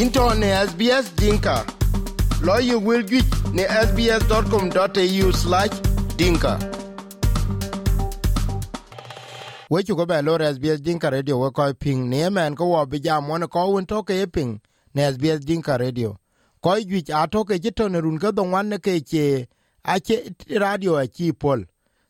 into 0.00 0.34
ne 0.34 0.48
SBS 0.66 1.06
Dinka. 1.16 1.64
Lawyer 2.42 2.78
will 2.78 3.02
get 3.02 3.24
ne 3.54 3.64
sbs.com.au 3.64 5.32
slash 5.32 5.70
dinka. 6.16 6.58
Wechu 9.70 9.96
ko 9.96 10.06
ba 10.06 10.22
lor 10.22 10.40
SBS 10.40 10.82
Dinka 10.82 11.10
Radio 11.10 11.38
we 11.38 11.50
koi 11.50 11.72
ping 11.72 12.10
ne 12.10 12.28
man 12.28 12.54
ko 12.54 12.66
wo 12.66 12.84
bi 12.86 12.98
jam 12.98 13.28
won 13.28 13.48
ko 13.48 13.70
won 13.72 13.86
to 13.86 14.02
ke 14.02 14.26
ping 14.32 14.60
ne 14.94 15.10
SBS 15.12 15.40
Dinka 15.44 15.78
Radio. 15.78 16.18
Koi 16.60 16.84
juic 16.84 17.08
a 17.10 17.26
to 17.26 17.44
ke 17.44 17.58
jito 17.58 17.88
ne 17.90 17.98
run 17.98 18.18
ke 18.18 18.34
don 18.34 18.50
wan 18.50 18.68
ne 18.68 18.78
ke 18.78 19.00
che 19.00 19.48
a 19.84 19.98
che 19.98 20.34
radio 20.60 20.96
a 20.96 21.06
chi 21.06 21.32
pol. 21.32 21.64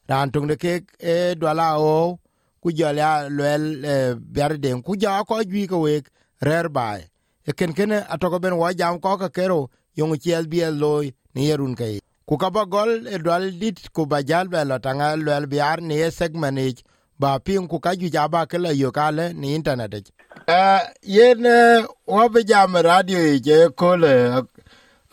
Ran 0.09 0.30
tung 0.32 0.46
ne 0.46 0.57
ke 0.57 0.82
e 0.98 1.34
dwala 1.34 1.79
o 1.79 2.18
ku 2.61 2.73
jol 2.73 2.96
ya 2.96 3.29
luel 3.29 3.84
eh, 3.84 4.14
biarden 4.18 4.82
ku 4.82 4.96
ja 4.98 5.23
ko 5.24 5.38
gi 5.45 5.66
ko 5.66 5.78
wek 5.87 6.10
rer 6.42 6.68
bai 6.68 7.06
ken 7.52 7.73
ken 7.73 7.91
atoko 7.91 8.41
ben 8.41 8.56
wa 8.56 8.73
jam 8.73 8.98
ko 9.00 9.16
ka 9.16 9.28
kero 9.28 9.68
yong 9.96 10.16
chiel 10.18 10.45
SBS 10.45 10.78
loy 10.80 11.12
ni 11.34 11.48
yerun 11.48 11.74
kai. 11.77 12.00
Ku 12.27 12.37
ka 12.37 12.50
ba 12.50 12.66
gol 12.66 13.06
e 13.06 13.18
dal 13.18 13.50
dit 13.60 13.78
ku 13.92 14.06
ba 14.06 14.23
jal 14.23 14.48
be 14.48 14.64
la 14.64 14.78
tanga 14.78 15.16
lel 15.16 15.46
biar 15.46 15.80
ni 15.80 16.02
e 16.02 16.10
segment 16.10 16.82
ba 17.18 17.38
pin 17.38 17.68
ku 17.68 17.78
ka 17.80 17.95
ju 17.95 18.09
ba 18.30 18.46
ke 18.46 18.59
la 18.59 18.70
yo 18.70 18.90
kale 18.92 19.32
ni 19.32 19.54
internet 19.54 19.95
e 19.95 20.02
uh, 20.48 20.80
yen 21.02 21.46
uh, 21.46 21.87
wa 22.06 22.28
be 22.28 22.40
jam 22.45 22.77
radio 22.77 23.18
e 23.18 23.40
je 23.40 23.68
ko 23.80 23.96
le 23.96 24.42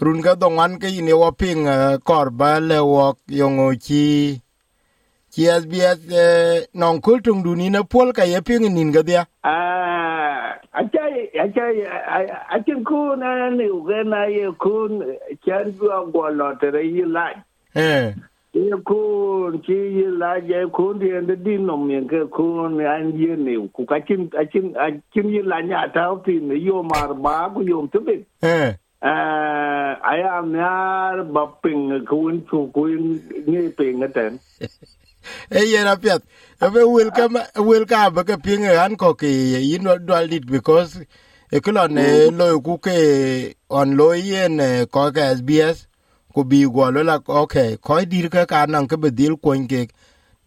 run 0.03 0.21
ga 0.21 0.35
dongan 0.35 0.79
ke 0.81 0.88
ni 1.02 1.13
wa 1.13 1.31
ping 1.31 1.67
uh, 1.67 1.97
kor 2.03 2.29
ba 2.31 2.59
le 2.59 2.79
wo 2.79 3.15
yong 3.27 3.77
chi 3.85 4.43
ci 5.33 5.41
SBS 5.49 5.99
eh, 6.11 6.67
non 6.73 6.99
kultung 7.02 7.41
du 7.43 7.55
ni 7.55 7.69
na 7.69 7.81
pol 7.83 8.13
ka 8.13 8.23
ye 8.23 8.39
pin 8.41 8.61
nin 8.69 8.91
ga 8.91 9.02
dia. 9.02 9.25
Ah, 9.41 9.92
achai 10.73 11.30
achai 11.45 11.85
achin 12.55 12.83
ku 12.83 13.16
na 13.16 13.50
ni 13.50 13.66
uge 13.69 14.03
na 14.05 14.25
ye 14.25 14.52
kun 14.59 15.02
chan 15.45 15.72
gua 15.80 16.05
gua 16.11 16.30
lo 16.30 16.55
tere 16.61 16.83
yi 16.83 17.03
la 17.05 17.25
eh 17.75 18.14
ye 18.53 18.75
kun 18.86 19.61
chi 19.66 19.80
yi 19.97 20.05
la 20.22 20.36
ye 20.36 20.66
kun 20.69 21.00
di 21.00 21.09
en 21.09 21.25
di 21.44 21.58
no 21.58 21.77
mien 21.77 22.08
ke 22.08 22.22
kun 22.30 22.80
an 22.81 23.11
ye 23.17 23.36
ni 23.36 23.58
ku 23.73 23.86
ka 23.86 24.00
chin 24.08 24.30
achin 24.38 24.73
achin 24.77 25.30
yi 25.33 25.42
la 25.42 25.61
nya 25.61 25.88
ta 25.94 26.05
ti 26.25 26.39
ni 26.39 26.61
yo 26.66 26.83
mar 26.83 27.14
ba 27.14 27.49
ku 27.53 27.61
yo 27.61 27.88
tu 27.92 27.99
bi 27.99 28.22
eh 28.42 28.73
aya 30.11 30.42
myar 30.42 31.23
ba 31.33 31.44
ping 31.64 32.05
kun 32.09 32.42
chu 32.49 32.70
kun 32.73 33.20
ni 33.47 33.70
ping 33.77 34.02
ten 34.14 34.39
e 35.53 35.61
yera 35.71 35.95
piat. 35.95 36.21
Abe 36.59 36.81
wel 36.93 37.11
ka 37.11 37.27
wel 37.61 37.85
ke 37.85 37.97
ba 38.15 38.23
an 38.85 38.95
ko 38.95 39.13
ke 39.13 39.27
yin 39.27 39.83
dwal 40.07 40.27
dit 40.27 40.45
because 40.45 40.99
e 41.51 41.59
klo 41.59 41.87
ne 41.87 42.31
lo 42.31 42.59
ku 42.61 42.77
ke 42.77 43.53
on 43.69 43.95
loi 43.97 44.19
yen 44.19 44.57
ko 44.93 45.11
SBS 45.11 45.87
ku 46.33 46.43
bi 46.43 46.65
go 46.65 46.89
lo 46.89 47.03
la 47.03 47.19
okay 47.27 47.77
ko 47.77 47.99
dir 48.05 48.29
ke 48.29 48.45
ka 48.49 48.65
nan 48.65 48.87
ke 48.87 48.97
bedil 48.97 49.37
ko 49.37 49.53
ke 49.69 49.87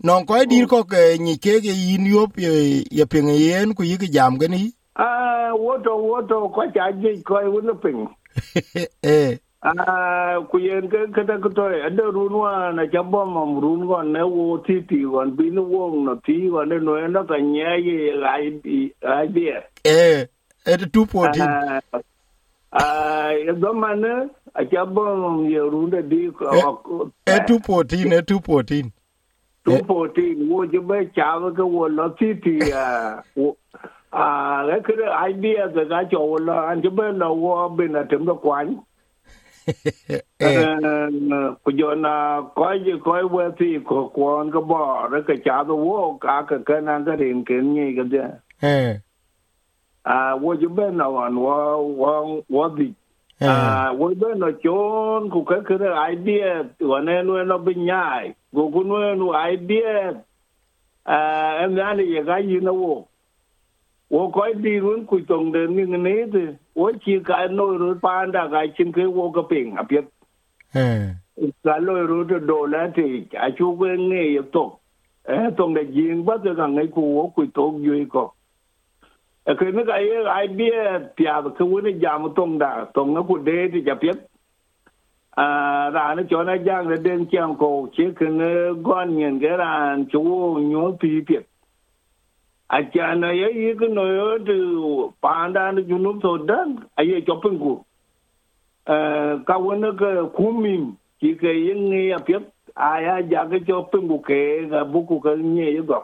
non 0.02 0.26
ko 0.26 0.44
dir 0.44 0.66
ko 0.66 0.82
ke 0.84 1.18
ni 1.20 1.36
ke 1.38 1.60
ke 1.60 1.72
yin 1.72 2.06
yop 2.06 2.38
ye 2.38 3.04
ping 3.06 3.28
yen 3.28 3.74
ku 3.74 3.82
yi 3.84 3.96
jam 4.10 4.38
ga 4.38 4.48
ni 4.48 4.72
ah 4.96 5.54
woto 5.54 5.94
woto 6.08 6.48
ko 6.54 6.62
cha 6.74 6.90
ji 7.00 7.22
ko 7.22 7.38
eh 9.02 9.38
Ah, 9.66 10.38
kuyen 10.50 10.86
ke 10.88 11.06
kata 11.10 11.38
kutoy 11.42 11.82
ada 11.82 12.02
runwa 12.02 12.72
na 12.72 12.86
chamba 12.86 13.26
mam 13.26 13.58
runwa 13.60 14.04
ne 14.04 14.22
wo 14.22 14.58
titi 14.58 15.04
wan 15.04 15.30
bin 15.34 15.58
wong 15.58 16.04
no 16.04 16.14
ti 16.22 16.48
wan 16.48 16.68
no 16.68 16.94
na 17.08 17.22
ta 17.26 17.34
nyaye 17.34 18.14
ai 18.22 18.50
bi 18.62 18.94
ai 19.02 19.26
bi 19.26 19.50
eh 19.84 20.26
et 20.66 20.86
tu 20.92 21.04
potin 21.06 21.42
ah 21.50 21.80
ah 22.78 23.30
ya 23.34 23.52
zamane 23.58 24.30
a 24.54 24.64
chamba 24.70 25.02
mam 25.18 25.50
ye 25.50 25.58
runda 25.58 26.00
di 26.02 26.30
ko 26.30 27.10
e 27.26 27.38
tu 27.48 27.58
potin 27.58 28.12
e 28.12 28.22
tu 28.22 28.38
potin 28.38 28.92
tu 29.64 29.82
poti 29.82 30.34
wo 30.46 30.64
je 30.66 30.78
be 30.78 31.10
chawa 31.10 31.50
ke 31.50 31.64
wo 31.66 31.88
lo 31.88 32.08
titi 32.14 32.70
ah 32.72 33.18
wo 33.34 33.56
ah 34.12 34.62
le 34.62 34.78
ke 34.86 34.94
bi 35.42 35.58
ga 35.58 35.84
ga 35.90 36.04
cho 36.10 36.22
wo 36.22 36.38
lo 36.38 36.54
an 36.54 36.82
je 36.82 36.88
be 36.88 37.10
lo 37.18 37.34
wo 37.34 37.68
bin 37.68 37.92
na 37.98 38.04
tem 38.04 38.24
do 38.24 38.34
kwan 38.34 38.68
eh 38.68 38.82
ku 41.64 41.70
jo 41.72 41.94
na 41.94 42.42
ko 42.54 42.66
ji 42.78 42.92
ko 43.84 43.98
kwon 44.14 44.50
ko 44.52 44.60
bo 44.62 45.06
re 45.10 45.22
ka 45.26 45.34
cha 45.44 45.64
do 45.64 45.74
wo 45.76 46.14
ka 46.22 46.42
ka 46.48 46.58
ka 46.66 46.80
na 46.80 47.00
ga 47.00 47.14
rin 47.18 47.44
ken 47.44 47.74
ni 47.74 47.94
ga 47.96 48.04
de 48.04 48.22
eh 48.62 48.98
a 50.04 50.36
wo 50.38 50.54
ju 50.54 50.68
be 50.68 50.86
na 50.90 51.08
wan 51.08 51.34
wo 51.36 51.82
wo 52.00 52.42
wo 52.48 52.68
di 52.78 52.94
a 53.40 53.90
wo 53.98 54.08
be 54.14 54.28
no 54.38 54.52
chon 54.62 55.30
ku 55.30 55.42
ka 55.44 55.60
ka 55.66 55.74
idea 56.14 56.64
wa 56.80 57.00
ne 57.00 57.22
no 57.22 57.42
no 57.44 57.58
bi 57.58 57.74
nyai 57.74 58.34
go 58.54 58.70
ku 58.70 58.84
no 58.84 59.14
no 59.14 59.32
idea 59.34 60.22
a 61.06 61.16
em 61.64 61.74
na 61.74 61.92
ni 61.94 62.22
ga 62.22 62.38
yi 62.38 62.60
na 62.62 62.72
wo 62.72 63.08
wo 64.10 64.30
ko 64.30 64.46
di 64.54 64.78
run 64.78 65.06
ku 65.10 65.20
tong 65.26 65.50
de 65.52 65.66
ni 65.66 65.82
ni 65.90 66.14
de 66.76 66.82
wo 66.82 66.92
chi 67.04 67.18
ka 67.24 67.46
no 67.46 67.76
ru 67.76 67.94
pa 67.94 68.26
da 68.26 68.46
ga 68.46 68.66
chin 68.76 68.92
ke 68.92 69.04
wo 69.06 69.30
ka 69.30 69.42
ping 69.42 69.76
a 69.76 69.84
pye 69.84 70.00
eh 70.74 71.14
ka 71.64 71.76
lo 71.78 72.06
ru 72.06 72.24
de 72.24 72.38
do 72.40 72.66
la 72.66 72.86
ti 72.88 73.28
a 73.34 73.50
chu 73.50 73.70
we 73.70 73.88
nge 73.96 74.22
ye 74.34 74.42
to 74.52 74.78
e 75.28 75.50
tong 75.56 75.74
de 75.74 75.82
yin 75.82 76.24
ba 76.24 76.38
de 76.38 76.54
ga 76.54 76.66
ngai 76.66 76.88
ku 76.94 77.00
wo 77.00 77.28
ku 77.36 77.46
to 77.46 77.78
yu 77.80 78.06
ko 78.06 78.34
e 79.46 79.54
ke 79.54 79.64
ne 79.72 79.84
ga 79.84 79.96
ye 79.96 80.24
ai 80.26 80.48
bi 80.48 80.70
pya 81.16 81.42
ba 81.42 81.50
ku 81.50 81.80
ne 81.80 81.92
jam 81.92 82.34
tong 82.34 82.58
da 82.58 82.84
tong 82.94 83.14
na 83.14 83.22
ku 83.22 83.38
de 83.38 83.68
ti 83.72 83.82
ja 83.86 83.94
pye 83.94 84.12
a 85.36 85.90
ra 85.94 86.14
ne 86.14 86.22
cho 86.30 86.42
na 86.42 86.56
jang 86.56 86.88
de 86.88 86.96
den 86.96 87.26
chang 87.26 87.56
ko 87.56 87.88
che 87.96 88.10
ke 88.12 88.28
ne 88.28 88.72
gon 88.82 89.16
nyen 89.16 89.38
ge 89.40 89.48
ran 89.48 90.06
chu 90.12 90.20
nyo 90.70 90.92
pi 91.00 91.20
pye 91.28 91.38
a 91.38 91.55
cha 92.70 93.14
na 93.14 93.30
ye 93.30 93.48
yi 93.54 93.74
no 93.88 94.04
yo 94.06 94.38
de 94.38 94.56
pa 95.20 95.48
da 95.48 95.70
ne 95.70 95.82
ju 95.82 95.98
nu 95.98 96.18
to 96.20 96.38
dan 96.38 96.88
a 96.96 97.02
ye 97.02 97.20
cho 97.20 97.36
ping 97.40 97.58
ku 97.58 97.84
ka 99.46 99.58
wani 99.58 99.90
ka 99.98 100.26
kumin 100.36 100.96
ki 101.20 101.34
ke 101.34 101.52
yin 101.54 101.90
ne 101.90 102.08
ya 102.08 102.18
fiye 102.18 102.40
a 102.74 103.00
ya 103.02 103.20
ja 103.30 103.44
ke 103.46 103.64
cho 103.66 103.82
pin 103.82 104.08
ku 104.08 104.18
ke 104.18 104.68
ga 104.70 104.84
buku 104.84 105.20
ka 105.22 105.34
nye 105.34 105.70
yi 105.70 105.80
go 105.82 106.02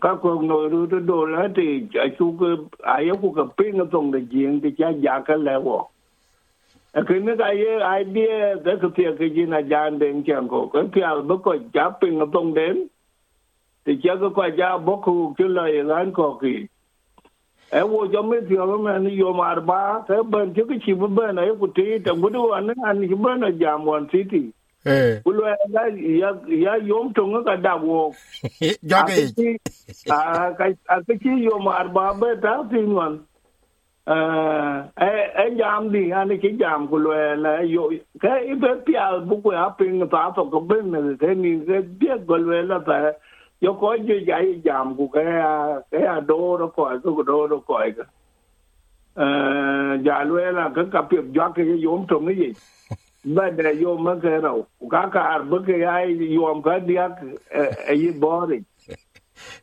ka 0.00 0.14
ko 0.22 0.40
no 0.40 0.68
ru 0.68 0.86
to 0.86 1.00
do 1.00 1.26
la 1.26 1.48
ti 1.48 1.88
a 1.98 2.08
chu 2.10 2.32
ke 2.38 2.54
a 2.84 3.02
ya 3.02 3.14
ku 3.14 3.32
ka 3.32 3.44
pin 3.58 3.78
ga 3.78 3.84
tong 3.90 4.10
de 4.12 4.20
jing 4.20 4.60
ti 4.60 4.70
cha 4.78 4.92
ja 4.92 5.20
ka 5.20 5.34
le 5.34 5.58
wo 5.58 5.90
a 6.94 7.02
ke 7.02 7.18
ne 7.18 7.34
ga 7.36 7.50
ye 7.50 7.78
idea 7.82 8.56
da 8.62 8.76
ka 8.78 8.88
pia 8.88 9.12
ka 9.18 9.26
ji 9.26 9.44
na 9.46 9.60
jan 9.74 9.98
den 9.98 10.22
chen 10.24 10.48
ko 10.48 10.66
ka 10.68 10.86
pia 10.94 11.14
ba 11.32 11.38
ko 11.38 11.58
ja 11.74 11.90
pin 11.90 12.22
ga 13.86 13.94
tong 13.94 14.02
den 14.02 14.02
ti 14.02 14.02
cha 14.02 14.16
ka 14.16 14.30
ko 14.30 14.42
ja 14.56 14.78
buku 14.78 15.34
ki 15.36 15.44
la 15.44 15.66
yi 15.66 15.82
ran 15.82 16.12
ko 16.12 16.38
ki 16.42 16.68
e 17.72 17.82
wo 17.82 18.06
jo 18.06 18.22
me 18.22 18.40
ti 18.48 18.58
o 18.58 18.78
me 18.78 18.98
ni 18.98 19.16
yo 19.16 19.32
mar 19.32 19.60
ba 19.60 20.04
te 20.08 20.14
ben 20.22 20.54
ti 20.54 20.78
ki 20.84 20.94
bu 20.94 21.08
ben 21.08 21.38
e 21.38 21.58
ku 21.58 21.66
ti 21.68 21.98
te 22.04 22.12
bu 22.12 22.30
du 22.30 22.52
an 22.52 22.70
an 22.84 23.08
ki 23.08 23.14
ben 23.14 23.44
a 23.44 23.52
jam 23.52 23.84
wan 23.84 24.08
ti 24.08 24.24
ti 24.24 24.52
eh 24.84 25.20
ku 25.24 25.32
lo 25.32 25.46
ya 25.46 26.32
ya 26.46 26.76
yom 26.76 27.12
to 27.14 27.26
nga 27.26 27.56
da 27.56 27.76
wo 27.76 28.12
joge 28.82 29.58
a 30.10 30.52
ka 30.58 30.64
a 30.88 31.02
ka 31.02 31.14
ki 31.22 31.30
yo 31.44 31.58
mar 31.58 31.88
ba 31.88 32.14
be 32.20 32.40
ta 32.42 32.62
ti 32.70 32.78
wan 32.78 33.20
e 34.06 35.10
e 35.44 35.56
jam 35.58 35.92
di 35.92 36.12
an 36.12 36.38
ki 36.38 36.56
jam 36.58 36.88
ku 36.88 36.96
lo 36.98 37.12
la 37.36 37.60
yo 37.60 37.90
ka 38.20 38.38
i 38.38 38.54
be 38.54 38.68
pia 38.86 39.18
bu 39.20 39.42
ku 39.42 39.50
a 39.50 39.70
ping 39.78 40.08
ta 40.10 40.30
to 40.36 40.44
ko 40.50 40.60
ben 40.60 40.90
ne 40.90 41.16
ke 41.16 41.34
ni 41.34 41.66
ke 41.66 41.82
bi 41.82 42.08
go 42.26 42.36
lo 42.36 42.62
la 42.62 42.78
ta 42.78 43.12
yo 43.60 43.74
ko 43.74 43.96
je 43.96 44.20
ya 44.28 44.38
i 44.38 44.60
jam 44.64 44.96
ku 44.96 45.08
ke 45.08 45.24
a 45.24 45.82
ke 45.90 46.00
a 46.14 46.20
do 46.20 46.56
ro 46.56 46.68
ko 46.68 46.88
ko 47.02 47.22
do 47.22 47.46
ro 47.46 47.60
ko 47.60 47.78
ga 47.96 48.06
eh 49.16 49.92
ja 50.04 50.22
lo 50.24 50.36
la 50.58 50.70
ka 50.74 50.84
ka 50.92 51.02
pi 51.10 51.16
jo 51.32 51.52
ke 51.52 51.62
yom 51.84 52.06
to 52.06 52.20
ngi 52.20 52.50
ba 53.36 53.50
de 53.50 53.72
yo 53.82 53.96
ma 53.98 54.14
ke 54.16 54.40
ro 54.42 54.66
ka 54.90 55.06
ka 55.14 55.20
ar 55.36 55.42
bu 55.44 55.62
ke 55.66 55.80
ai 55.84 56.12
yom 56.34 56.62
ka 56.62 56.78
dia 56.78 57.08
e 57.90 57.94
yi 57.94 58.10
bori. 58.12 58.64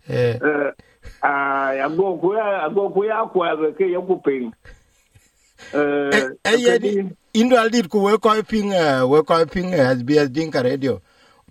Eh. 0.10 0.38
Eh 0.38 0.72
a 1.24 1.74
ya 1.80 1.88
go 1.89 2.18
ku 2.18 2.34
ya 2.36 2.69
go 2.69 2.89
ku 2.89 3.04
ya 3.04 3.24
ku 3.25 3.39
ke 3.78 3.86
yo 3.88 4.01
ku 4.04 4.19
ping 4.19 4.51
eh 5.74 6.36
eh 6.44 7.07
indwal 7.34 7.72
dit 7.72 7.88
ku 7.88 8.04
we 8.04 8.18
ko 8.19 8.36
ping 8.44 8.75
eh, 8.75 9.01
we 9.07 9.24
ko 9.24 9.46
ping 9.48 9.72
eh, 9.72 9.96
SBS 9.96 10.30
Dinka 10.30 10.60
Radio 10.60 11.00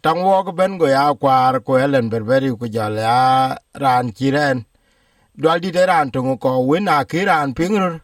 tang 0.02 0.20
wok 0.22 0.56
ben 0.56 0.78
go 0.78 0.86
ya 0.86 1.14
kwar 1.14 1.60
ko 1.62 1.78
Helen 1.78 2.10
Berberi 2.10 2.50
ku 2.58 2.68
jal 2.68 2.94
ya 2.96 3.56
ran 3.74 4.12
kiren. 4.12 4.64
Dwal 5.38 5.60
dit 5.60 5.76
ran 5.76 6.10
to 6.10 6.36
ko 6.36 6.60
we 6.66 6.80
na 6.80 7.04
ki 7.04 7.24
ran 7.24 7.54
ping 7.54 7.76
e 7.76 8.00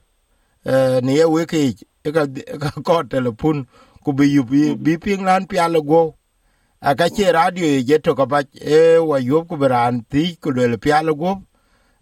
eh 0.64 1.00
ni 1.02 1.16
ye 1.18 1.24
wiki 1.24 1.74
ka 2.04 2.26
ka 2.62 2.70
ko 2.86 3.02
telepun 3.02 3.66
ku 4.04 4.12
bi 4.12 4.24
yu 4.34 4.44
bi 4.44 4.96
ping 4.96 5.24
ran 5.26 5.46
pya 5.50 5.68
lo 5.68 5.82
go. 5.82 6.14
Aka 6.80 7.10
che 7.10 7.32
radio 7.32 7.66
ye 7.66 7.98
to 7.98 8.14
ka 8.14 8.26
ba 8.26 8.40
e 8.54 8.98
wa 8.98 9.18
yu 9.18 9.44
ku 9.44 9.56
ran 9.56 10.04
ti 10.10 10.36
ku 10.40 10.50
le 10.50 10.78
pya 10.78 11.02
lo 11.02 11.14
go. 11.14 11.42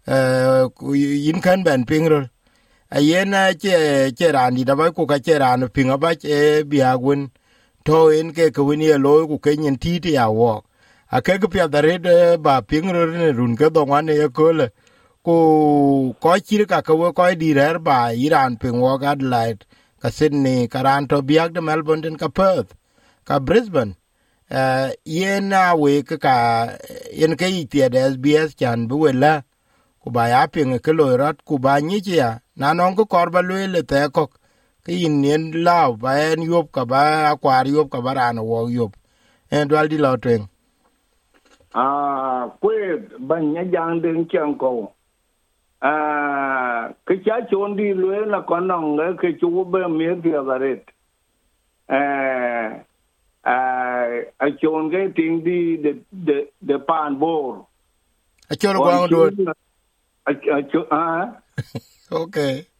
Eh 0.07 0.69
ku 0.77 0.93
yin 0.93 1.41
kan 1.41 1.63
ben 1.63 1.85
ping 1.85 2.07
ru 2.07 2.21
ayen 2.91 3.33
che 3.61 4.13
che 4.17 4.31
di 4.55 4.63
da 4.63 4.75
ba 4.75 4.91
ku 4.91 5.05
ka 5.05 5.17
che 5.19 5.37
ran 5.37 5.67
pinga 5.73 5.97
ba 5.97 6.15
che 6.15 6.63
biagwen 6.63 7.31
to 7.87 8.11
en 8.11 8.33
ke 8.35 8.51
ke 8.55 8.61
wini 8.67 8.87
loy 9.05 9.23
ku 9.31 9.37
ke 9.39 9.55
nyen 9.55 9.79
ti 9.83 9.99
ti 10.03 10.11
awo 10.25 10.51
a 11.15 11.21
ke 11.25 11.39
ke 11.41 11.47
pya 11.53 11.67
de 11.71 12.37
ba 12.45 12.61
pingro 12.61 13.07
ne 13.11 13.31
run 13.31 13.55
ke 13.55 13.69
do 13.75 13.83
wane 13.85 14.13
ye 14.21 14.27
kole. 14.27 14.67
Ku 15.23 16.13
ko 16.19 16.31
chir 16.47 16.65
ka 16.67 16.81
ko 16.81 17.13
ko 17.13 17.23
di 17.35 17.53
rer 17.53 17.79
ba 17.79 18.11
iran 18.11 18.57
ping 18.57 18.79
wo 18.81 18.97
gad 18.97 19.21
light 19.21 19.63
ka 20.01 20.09
sydney 20.09 20.67
karan 20.67 21.07
to 21.07 21.21
biag 21.21 21.53
de 21.53 21.61
melbourne 21.61 22.01
den 22.01 22.17
ka 22.17 22.27
perth 22.27 22.75
ka 23.23 23.39
brisbane. 23.39 23.95
Uh, 24.51 24.91
yen 25.05 25.49
na 25.49 25.75
we 25.75 26.03
ka 26.03 26.75
yen 27.13 27.35
ke 27.39 27.47
ite 27.61 27.87
de 27.93 27.99
sbs 28.13 28.55
chan 28.59 28.87
bu 28.87 28.95
wela 29.07 29.43
ku 30.03 30.11
ba 30.11 30.27
ya 30.27 30.47
ping 30.47 30.79
ke 30.79 30.91
lo 30.91 31.15
rat 31.15 31.39
ku 31.47 31.55
ba 31.59 31.79
nyi 31.79 31.99
ya. 32.03 32.39
Na 32.55 32.73
non 32.73 32.95
ko 32.95 33.05
kor 33.05 33.29
ba 33.29 33.41
le 33.41 33.67
le 33.67 33.81
te 33.83 34.07
ko 34.11 34.27
ke 34.87 34.95
yin 34.95 35.23
yen 35.23 35.51
law 35.67 35.91
ba 36.01 36.11
en 36.31 36.41
yop 36.47 36.71
ka 36.71 36.83
ba 36.91 36.99
akwar 37.31 37.67
yop 37.67 37.87
ka 37.91 37.99
ba 38.05 38.11
ran 38.17 38.37
wo 38.49 38.59
yop 38.71 38.93
en 39.51 39.67
dwal 39.67 39.87
di 39.91 39.97
lo 39.99 40.11
twen 40.23 40.47
à 41.75 41.85
quê 42.61 42.75
ban 43.19 43.53
nhà 43.53 43.63
giang 43.73 44.01
đến 44.01 44.25
chẳng 44.31 44.55
cầu 44.59 44.93
à 45.79 45.95
cái 47.05 47.17
cha 47.25 47.35
đi 47.75 47.93
lưới 47.93 48.19
là 48.25 48.39
con 48.47 48.67
nòng 48.67 48.97
cái 48.97 49.11
cái 49.21 49.31
chú 49.41 49.63
bên 49.63 49.97
miếng 49.97 50.21
kia 50.21 50.39
vào 50.45 50.59
đấy 50.59 50.77
à 51.87 52.03
à 53.41 53.59
à 54.37 54.47
chôn 54.61 54.91
cái 54.91 55.07
tiếng 55.15 55.43
đi 55.43 55.77
de 55.83 55.91
de 56.27 56.37
de 56.61 56.75
pan 56.87 57.19
bor 57.19 57.55
a 58.49 58.55
chol 58.55 58.77
gwang 58.77 59.07
do 59.11 59.29
chôn 60.71 60.89
à 60.89 61.31
okay 62.23 62.76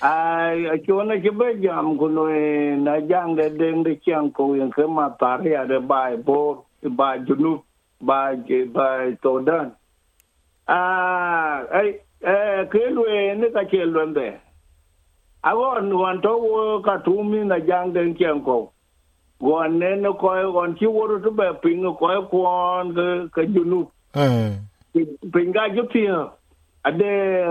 à 0.00 0.54
à 0.70 0.76
chôn 0.86 1.08
cái 1.08 1.30
bây 1.30 1.56
giờ 1.60 1.82
của 1.98 2.08
noi 2.08 2.32
na 2.76 3.00
giang 3.00 3.36
de 3.36 3.48
đến 3.48 3.84
de 3.84 3.90
chẳng 4.06 4.30
cầu 4.30 4.56
yang 4.60 4.70
cái 4.70 4.86
mà 4.86 5.08
tari 5.18 5.52
ada 5.52 5.78
bài 5.78 6.16
bor 6.16 6.58
bài 6.82 7.18
junub 7.18 7.58
ba 8.00 8.32
ba 8.72 9.10
todan. 9.22 9.70
Ah 10.66 11.70
ai 11.70 11.92
eh 12.20 12.68
kelwe 12.70 13.34
ne 13.34 13.48
ka 13.54 13.62
kelwe 13.70 14.14
be 14.14 14.32
awon 15.42 15.92
wan 15.92 16.20
to 16.22 16.36
wo 16.36 16.82
ka 16.82 16.96
tumi 17.04 17.44
na 17.44 17.58
jang 17.58 17.92
den 17.92 18.14
kenko 18.14 18.70
gon 19.40 19.78
ne 19.78 19.96
no 19.96 20.12
ko 20.12 20.52
gon 20.52 20.74
chi 20.80 20.86
wo 20.86 21.18
to 21.18 21.30
be 21.30 21.44
ping 21.62 21.82
ko 21.82 22.22
ko 22.30 22.84
ke 22.94 23.28
ke 23.32 23.42
junu. 23.54 23.86
Eh. 24.14 24.52
Ping 25.32 25.52
ga 25.52 25.68
ju 25.68 25.82
ti 25.92 26.06
ade 26.84 27.10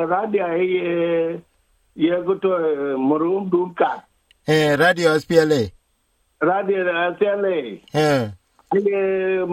radia 0.10 0.48
ye 0.58 1.40
ye 1.98 2.22
go 2.26 2.36
to 2.36 2.50
murum 3.10 3.50
dun 3.50 3.74
ka 3.74 3.92
eh 4.48 4.76
radio 4.78 5.18
spla 5.20 5.62
radia 6.50 7.18
sele 7.20 7.82
eh 7.94 8.30
ye 8.74 9.02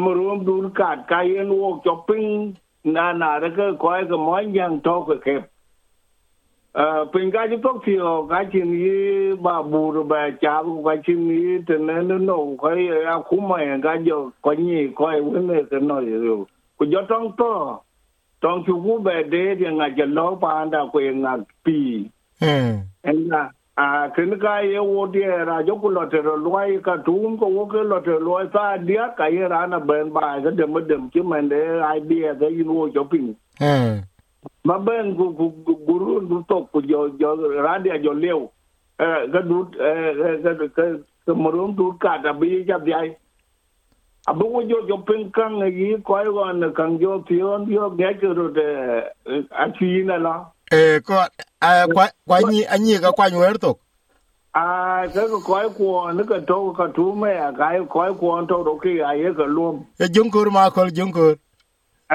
murum 0.05 0.45
dun 0.45 0.71
ka 0.71 0.89
ka 1.09 1.21
yen 1.23 1.49
wo 1.49 1.81
chopping 1.85 2.57
na 2.85 3.13
na 3.13 3.39
da 3.41 3.49
ka 3.57 3.73
ko 3.81 3.89
ga 4.11 4.17
mo 4.17 4.39
yang 4.39 4.81
to 4.85 4.95
ka 5.09 5.17
ke 5.25 5.37
pin 7.13 7.31
ga 7.31 7.47
ji 7.49 7.57
tok 7.65 7.85
tio 7.85 8.13
ga 8.29 8.45
chin 8.53 8.73
yi 8.77 9.35
ba 9.41 9.63
bu 9.63 9.81
ru 9.95 10.05
ba 10.05 10.21
cha 10.43 10.63
bu 10.63 10.83
ga 10.85 10.97
chin 11.07 11.25
yi 11.31 11.63
te 11.65 11.79
ne 11.79 12.03
no 12.03 12.19
no 12.19 12.37
ko 12.61 12.75
ya 12.77 13.21
ku 13.29 13.41
ma 13.41 13.57
ga 13.81 13.97
jo 14.05 14.33
ko 14.43 14.53
ni 14.53 14.89
ko 14.93 15.09
e 15.17 15.21
wen 15.21 15.47
ne 15.47 15.63
ke 15.71 15.81
no 15.81 16.01
yo 16.01 16.45
ku 16.77 16.85
jo 16.93 17.01
tong 17.09 17.33
to 17.39 17.53
tong 18.43 18.65
chu 18.67 18.77
ku 18.85 18.99
be 19.07 19.17
de 19.33 19.45
de 19.61 19.71
nga 19.79 19.89
je 19.97 20.05
lo 20.17 20.27
pa 20.37 20.67
da 20.69 20.85
ko 20.93 21.01
nga 21.01 21.39
pi 21.65 22.11
na 23.05 23.51
a 23.77 24.09
kin 24.15 24.39
ka 24.39 24.59
ye 24.63 24.79
wo 24.79 25.07
de 25.07 25.23
ra 25.23 25.63
jo 25.67 25.77
ku 25.83 25.89
lo 25.91 26.07
te 26.09 26.19
ro 26.23 26.37
lo 26.37 26.57
ai 26.57 26.79
ka 26.79 26.97
tum 27.07 27.39
ko 27.39 27.47
wo 27.47 27.67
ke 27.67 27.83
lo 27.83 28.01
te 28.01 28.19
lo 28.21 28.39
sa 28.53 28.77
dia 28.79 29.15
ka 29.19 29.27
ye 29.27 29.49
ra 29.49 29.67
na 29.67 29.79
ben 29.79 30.13
ba 30.13 30.41
ga 30.43 30.51
de 30.51 30.67
mo 30.67 30.81
dem 30.81 31.11
ki 31.11 31.21
man 31.21 31.49
de 31.49 31.61
ai 31.83 32.01
bi 32.01 32.21
ga 32.41 32.49
yin 32.49 32.69
wo 32.69 32.89
jo 32.89 33.05
pin 33.05 33.35
eh 33.61 34.01
ma 34.65 34.79
ben 34.79 35.15
gu 35.17 35.27
gu 35.39 35.49
gu 35.67 35.75
guru 35.87 36.21
du 36.29 36.45
to 36.49 36.69
ku 36.73 36.83
jo 36.83 37.09
jo 37.19 37.35
radia 37.67 37.99
jo 38.03 38.13
leo 38.13 38.51
ga 39.33 39.41
du 39.43 39.67
ga 39.75 40.55
ga 40.55 40.87
ga 41.27 41.35
morum 41.35 41.75
du 41.75 41.93
ka 41.99 42.19
da 42.23 42.33
bi 42.33 42.65
ja 42.69 42.79
bi 42.79 42.93
ai. 42.93 43.17
Abu 44.27 44.45
wo 44.53 44.63
jo 44.63 44.87
jo 44.89 44.97
pin 44.99 45.31
kan 45.33 45.59
yi 45.67 45.97
ko 46.03 46.15
ai 46.15 46.25
gon 46.25 46.73
kan 46.73 46.99
jo 47.01 47.19
tion 47.29 47.67
yo 47.69 47.91
ga 47.91 48.13
ke 48.21 48.29
ro 48.39 48.49
de 48.49 48.69
a 49.51 49.67
chi 49.77 50.03
na 50.05 50.17
la 50.17 50.35
eh 50.77 51.01
ko 51.07 51.15
a 51.61 51.73
kwa 51.95 52.07
kwa 52.27 52.41
ni 52.51 52.67
anyi 52.77 52.99
ga 53.07 53.13
kwa 53.13 53.31
nyer 53.31 53.59
to 53.67 53.73
a 54.55 55.09
ga 55.15 55.27
ko 55.33 55.41
ko 55.47 55.55
ai 55.61 55.69
ko 55.79 56.13
ne 56.19 56.25
ka 56.31 56.39
to 56.51 56.59
ka 56.79 56.87
tu 56.99 57.05
me 57.23 57.31
a 57.47 57.51
ga 57.53 57.71
ko 57.95 58.07
ko 58.21 58.35
to 58.53 58.63
ro 58.69 58.75
ki 58.85 58.95
ai 59.11 59.33
ga 59.39 59.47
lum 59.57 59.83
e 60.07 60.09
junkur 60.19 60.51
ma 60.57 60.71
kol 60.79 60.91
junkur 60.99 61.35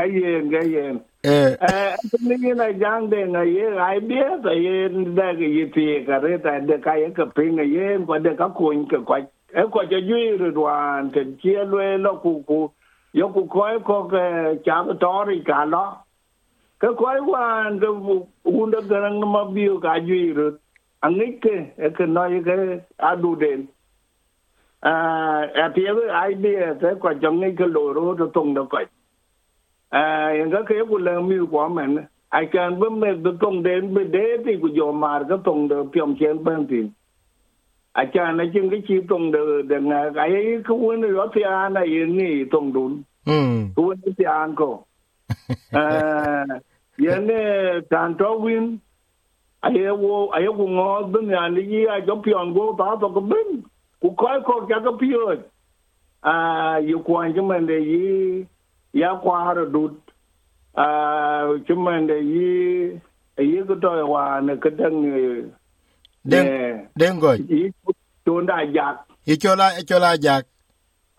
ai 0.02 0.08
ye 0.10 0.34
ga 0.54 0.62
ye 0.74 0.86
eh 1.24 1.58
eh 1.72 1.96
ni 2.28 2.54
na 2.62 2.68
jang 2.84 3.10
de 3.14 3.26
na 3.36 3.42
ye 3.52 3.68
ai 3.88 4.00
bia 4.12 4.28
ta 4.44 4.52
ye 4.66 4.90
da 5.20 5.34
ga 5.42 5.48
ye 5.58 5.66
ti 5.78 5.88
ka 6.08 6.20
re 6.26 6.38
ta 6.48 6.60
de 6.72 6.78
ka 6.88 6.94
ye 7.04 7.12
ka 7.22 7.26
pin 7.40 7.58
ye 7.78 7.98
ko 8.12 8.20
de 8.28 8.36
ka 8.44 8.50
ko 8.60 8.74
ka 8.92 9.00
kwa 9.12 9.20
e 9.64 9.64
ko 9.78 9.84
je 9.94 10.00
yu 10.12 10.38
ru 10.38 10.52
wan 10.62 11.12
te 11.16 11.26
chia 11.42 11.64
lue 11.64 11.98
lo 11.98 12.14
ku 12.24 12.36
ku 12.52 12.60
yo 13.14 13.28
ku 13.36 13.48
ko 13.48 13.68
ko 13.90 14.04
ke 14.14 14.24
cha 14.66 14.84
to 15.04 15.12
ri 15.32 15.42
ka 15.44 15.66
lo 15.66 15.84
ka 16.80 16.88
ko 16.94 17.06
wan 17.32 17.80
un 18.44 18.72
de 18.72 18.80
garang 18.90 19.20
ma 19.34 19.44
bi 19.54 19.68
ka 19.82 19.96
yu 19.96 20.34
ru 20.34 20.48
angik 21.02 21.42
ke 21.42 21.56
ke 21.98 22.06
no 22.06 22.24
ye 22.26 22.40
ke 22.44 22.56
adu 22.98 23.36
den 23.36 23.66
à 24.82 24.94
à 25.54 25.72
thì 25.76 25.84
ai 26.10 26.34
bia 26.34 26.74
thế 26.82 26.90
ko 27.02 27.14
jong 27.22 27.40
ni 27.40 27.56
ke 27.58 27.66
lo 27.66 27.94
ro 27.94 28.16
to 28.20 28.28
tong 28.34 28.54
do 28.54 28.64
ko 28.66 28.78
à 29.90 30.32
yang 30.38 30.52
ka 30.52 30.62
ke 30.70 30.76
ku 30.90 30.98
le 30.98 31.22
mi 31.22 31.36
ko 31.52 31.68
men 31.70 31.98
ai 32.30 32.46
kan 32.52 32.80
bum 32.80 33.00
me 33.00 33.14
do 33.24 33.32
tong 33.42 33.64
den 33.64 33.94
be 33.94 34.04
de 34.04 34.38
ti 34.46 34.56
ku 34.62 34.68
jo 34.78 34.92
mar 34.92 35.24
ka 35.30 35.38
tong 35.46 35.68
de 35.68 35.76
pyom 35.94 36.16
chen 36.20 36.44
ben 36.44 36.68
tin 36.68 36.90
a 37.94 38.06
cha 38.14 38.32
na 38.32 38.44
jing 38.44 38.70
cái 38.70 38.82
chi 38.88 38.96
tong 39.10 39.32
de 39.32 39.40
de 39.70 39.80
nga 39.80 40.12
ai 40.16 40.64
ku 40.68 40.74
wen 40.88 41.02
ro 41.02 41.28
ti 41.34 41.42
an 41.42 41.74
na 41.74 41.82
yin 41.82 42.18
ni 42.18 42.46
tong 42.52 42.74
dun 42.74 43.04
mm 43.26 43.74
ku 43.76 43.82
wen 43.88 44.00
ti 44.18 44.24
an 44.24 44.56
ko. 44.56 44.86
À 45.72 46.46
yen 47.00 47.28
ne 47.28 47.40
tan 47.90 48.16
to 48.20 48.30
win. 48.44 48.78
Ai 49.62 49.92
wo 50.02 50.30
ai 50.32 50.48
ku 50.58 50.66
ngo 50.76 51.04
ben 51.14 51.30
ya 51.30 51.48
ni 51.50 51.62
yi 51.72 51.86
a 51.86 52.00
jo 52.08 52.16
pyom 52.24 52.54
go 52.54 52.76
ta 52.80 52.96
to 53.02 53.08
ko 53.16 53.22
ben 53.22 53.50
ku 54.02 54.10
ko 54.20 54.28
ko 54.48 54.54
ka 54.70 54.78
ka 54.86 54.92
pyo 55.00 55.36
à 56.22 56.34
yu 56.90 57.00
kwan 57.06 57.34
chứ 57.36 57.42
mình 57.42 57.68
để 57.68 57.80
yi 57.80 58.46
ya 59.02 59.10
kwa 59.24 59.44
har 59.46 59.58
dut. 59.74 59.92
Chứ 61.68 61.76
mình 61.76 62.08
để 62.08 62.20
yi 62.34 62.48
yi 63.38 63.62
cái 63.68 63.78
tôi 63.82 64.04
hòa 64.04 64.42
này 64.42 64.56
cái 64.62 64.72
đằng 64.78 65.04
den 66.24 66.46
den 66.96 67.20
go 67.20 67.32
yi 67.50 67.70
chốn 68.26 68.46
đại 68.46 68.68
giặc 68.76 68.96
i 69.26 69.36
chola 69.36 69.72
chola 69.88 70.16
jak 70.18 70.46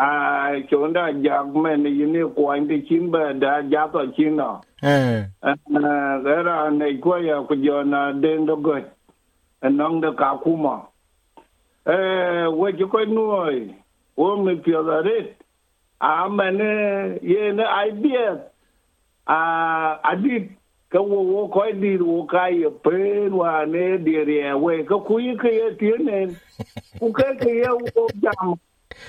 à 0.00 0.52
chốn 0.70 0.92
đại 0.92 1.12
giặc 1.24 1.46
mình 1.46 1.84
yi 1.84 2.06
ne 2.06 2.20
kwan 2.34 2.68
thì 2.68 2.82
chín 2.88 3.10
bờ 3.10 3.32
đã 3.32 3.62
giặc 3.72 3.92
ở 3.92 4.06
chín 4.16 4.36
nó 4.36 4.60
eh 4.82 5.24
à 5.40 5.54
cái 6.24 6.42
ra 6.44 6.70
này 6.70 6.98
qua 7.02 7.18
ya 7.28 7.36
của 7.48 7.54
giờ 7.54 7.82
na 7.86 8.12
đen 8.20 8.46
đó 8.46 8.54
gật 8.54 8.82
nong 9.62 10.00
đó 10.00 10.12
cả 10.16 10.34
khu 10.40 10.56
mà 10.56 10.76
ê 11.84 11.96
quay 12.58 12.72
chú 12.78 12.86
coi 12.86 13.06
nuôi 13.06 13.68
wo 14.16 14.36
mi 14.36 14.54
pio 14.64 14.82
da 14.82 15.02
ret 15.02 15.26
a 15.98 16.28
mane 16.28 16.70
ye 17.22 17.52
ne 17.52 17.64
idea 17.88 18.34
a 19.24 19.38
adit 20.02 20.42
ka 20.90 20.98
wo 21.00 21.22
wo 21.22 21.46
ko 21.48 21.64
di 21.80 21.96
wo 21.96 22.26
kai 22.28 22.62
pe 22.84 23.28
wa 23.28 23.64
ne 23.64 23.98
di 23.98 24.16
re 24.24 24.52
we 24.54 24.84
ka 24.84 24.96
ku 25.06 25.18
yi 25.18 25.36
ke 25.42 25.50
ye 25.50 25.70
ti 25.78 25.90
ne 26.04 26.26
ku 27.00 27.12
ke 27.12 27.24
ke 27.40 27.50
ye 27.50 27.68
wo 27.96 28.08
jam 28.22 28.54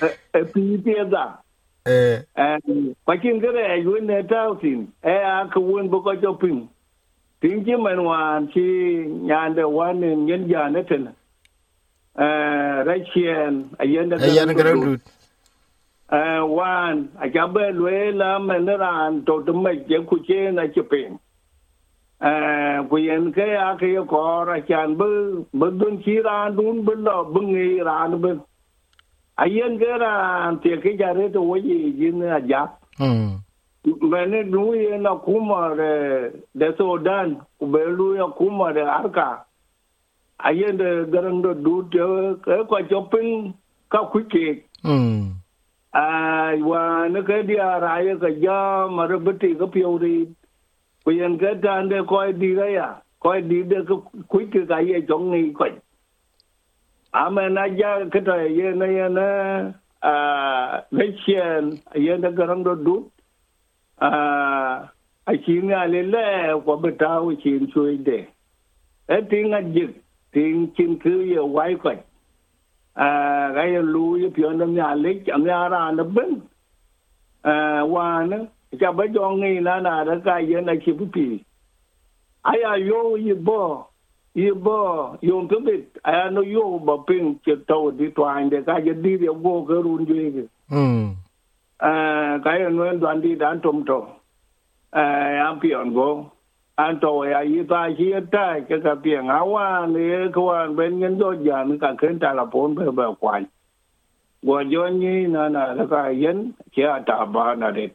e 0.00 0.44
pi 0.52 0.62
ti 0.84 0.94
da 1.10 1.24
eh 1.86 2.22
and 2.36 2.94
pa 3.06 3.16
kin 3.16 3.40
ke 3.40 3.50
re 3.56 3.80
yu 3.80 4.00
ne 4.00 4.22
ta 4.22 4.54
tin 4.60 4.86
e 5.04 5.16
a 5.32 5.48
ka 5.52 5.60
won 5.60 5.88
bo 5.88 6.00
ko 6.02 6.14
jo 6.14 6.34
pin. 6.34 6.68
Tin 7.40 7.64
ji 7.64 7.74
man 7.76 8.04
wan 8.04 8.46
chi 8.52 8.62
nyan 9.28 9.54
de 9.56 9.64
wan 9.68 10.00
ne 10.00 10.14
nyen 10.14 10.48
ja 10.50 10.68
ne 10.68 10.82
ten 10.84 11.08
eh 12.18 12.76
rachien 12.88 13.64
a 13.78 13.84
yen 13.84 14.08
da 14.08 14.16
ayan 14.16 14.54
ground 14.54 15.00
uh, 16.12 16.42
wan 16.46 17.08
a 17.18 17.28
chabe 17.34 17.64
lwe 17.78 18.12
la 18.20 18.38
meneran 18.38 19.24
to 19.26 19.42
to 19.42 19.52
me 19.52 19.72
je 19.88 19.98
ku 20.08 20.16
che 20.26 20.50
na 20.50 20.66
che 20.74 20.82
pin. 20.82 21.18
Uh, 22.20 22.86
ku 22.88 22.96
yen 22.98 23.32
ke 23.32 23.46
a 23.66 23.76
ke 23.80 23.88
ko 24.08 24.44
ra 24.44 24.60
chan 24.68 24.94
bu 24.98 25.08
bu 25.52 25.70
dun 25.78 26.02
chi 26.04 26.20
ran 26.26 26.54
dun 26.56 26.84
bu 26.84 26.92
lo 26.94 27.24
bu 27.32 27.40
ngi 27.50 27.82
ran 27.88 28.20
bu 28.22 28.30
a 29.36 29.46
yen 29.48 29.78
ke 29.78 29.90
ran 30.00 30.58
te 30.60 30.76
ke 30.82 30.96
ja 30.98 31.12
re 31.12 31.28
to 31.32 31.42
wo 31.42 31.56
yi 31.56 31.94
yin 32.00 32.22
a 32.22 32.40
ja 32.40 32.66
mm 32.98 33.38
mene 34.10 34.42
nu 34.46 34.74
ye 34.74 34.98
na 34.98 35.14
kuma 35.24 35.74
de 35.76 35.92
de 36.54 36.66
so 36.78 36.98
dan 36.98 37.40
ku 37.58 37.66
be 37.66 37.80
lu 37.98 38.14
ya 38.16 38.26
kuma 38.38 38.72
de 38.72 38.82
arka 38.98 39.44
ayen 40.38 40.76
de 40.76 40.90
garang 41.12 41.42
do 41.42 41.54
du 41.54 41.82
te 41.90 41.98
ko 42.68 42.78
chopin 42.90 43.54
ka 43.90 44.04
kwike 44.12 44.62
mm 44.84 45.32
ai 45.92 46.62
wa 46.62 47.08
ne 47.08 47.22
ke 47.22 47.42
dia 47.48 47.66
ra 47.84 47.96
ye 48.06 48.14
ka 48.22 48.30
ja 48.44 48.86
mar 48.98 49.08
beti 49.18 49.54
ka 49.58 49.66
piu 49.66 49.98
ri 50.04 50.16
ko 51.04 51.10
yen 51.10 51.38
ke 51.38 51.54
dan 51.64 51.88
de 51.88 52.02
ko 52.06 52.22
di 52.32 52.54
ga 52.54 52.66
ya 52.74 52.88
ko 53.18 53.34
di 53.50 53.62
de 53.74 53.82
ka 53.88 53.96
kwike 54.28 54.60
ka 54.68 54.78
ye 54.78 55.02
jong 55.08 55.30
ni 55.34 55.42
ko 55.52 55.66
amen 57.12 57.54
na 57.54 57.66
ja 57.66 58.04
ke 58.12 58.20
ta 58.24 58.36
ye 58.36 58.72
na 58.74 58.86
ye 58.86 59.08
na 59.08 59.26
a 60.02 60.14
le 60.90 61.06
chen 61.24 61.80
ye 61.94 62.16
de 62.16 62.30
garang 62.38 62.64
do 62.64 62.74
du 62.74 62.94
a 63.98 64.10
a 65.26 65.32
chinga 65.44 65.86
le 65.92 66.02
le 66.14 66.24
ko 66.64 66.76
beta 66.76 67.10
u 67.20 67.36
chin 67.42 67.68
chui 67.74 67.98
de 67.98 68.18
e 69.08 69.20
tinga 69.30 69.58
a 69.58 69.62
jik 69.74 69.92
ting 70.32 70.66
chin 70.76 70.96
cứ 71.04 71.20
ye 71.20 71.38
wai 71.38 71.74
ko 71.74 71.92
ga 73.54 73.62
ye 73.62 73.82
lu 73.82 74.16
ye 74.16 74.28
pyo 74.30 74.50
na 74.50 74.64
nya 74.64 74.94
le 74.94 75.14
cham 75.26 75.46
ya 75.46 75.68
ra 75.68 75.90
na 75.90 76.02
ben 76.02 76.40
a 77.44 77.84
wa 77.86 78.24
na 78.24 78.38
cha 78.80 78.92
ba 78.92 79.06
jong 79.06 79.40
ni 79.40 79.60
na 79.60 79.80
na 79.80 80.02
ra 80.02 80.20
ka 80.24 80.36
ye 80.38 80.60
na 80.60 80.74
chi 80.84 80.92
pu 80.92 81.06
pi 81.14 81.44
aya 82.42 82.76
yo 82.76 83.16
ye 83.16 83.34
bo 83.34 83.60
ye 84.34 84.52
bo 84.52 85.16
yo 85.20 85.46
to 85.46 85.60
bit 85.60 85.98
ai 86.04 86.30
no 86.30 86.40
yo 86.42 86.78
ba 86.78 86.96
ping 87.06 87.38
che 87.44 87.56
to 87.68 87.90
di 87.90 88.10
twan 88.16 88.48
de 88.50 88.62
ka 88.62 88.76
ye 88.78 88.94
di 88.94 89.10
ye 89.10 89.32
go 89.42 89.64
ke 89.68 89.76
run 89.84 90.06
ju 90.06 90.14
ye 90.14 90.44
mm 90.70 91.14
à 91.82 92.38
cái 92.44 92.70
no 92.70 92.92
đoàn 92.92 93.20
đi 93.20 93.34
dan 93.34 93.60
tom 93.60 93.84
to 93.84 94.06
à 94.90 95.04
am 95.46 95.60
pi 95.60 95.70
on 95.72 95.94
go 95.94 96.24
an 96.76 96.98
to 97.00 97.24
ya 97.24 97.40
yi 97.40 97.62
ta 97.68 97.88
chi 97.98 98.12
ta 98.32 98.58
ke 98.68 98.76
ka 98.84 98.94
pi 98.94 99.10
nga 99.10 99.38
wa 99.42 99.86
ne 99.86 100.28
ko 100.34 100.48
an 100.48 100.76
ben 100.76 101.00
ngen 101.00 101.18
do 101.18 101.32
ja 101.32 101.64
ni 101.64 101.78
ka 101.78 101.94
ken 101.98 102.18
ta 102.18 102.32
la 102.32 102.44
pon 102.44 102.74
be 102.74 102.90
ba 102.90 103.06
kwan 103.20 103.44
go 104.42 104.62
jo 104.62 104.88
ni 104.88 105.26
na 105.26 105.48
na 105.48 105.86
ka 105.90 106.08
yen 106.08 106.52
che 106.72 106.82
ta 107.06 107.24
ba 107.24 107.54
na 107.54 107.70
de 107.70 107.86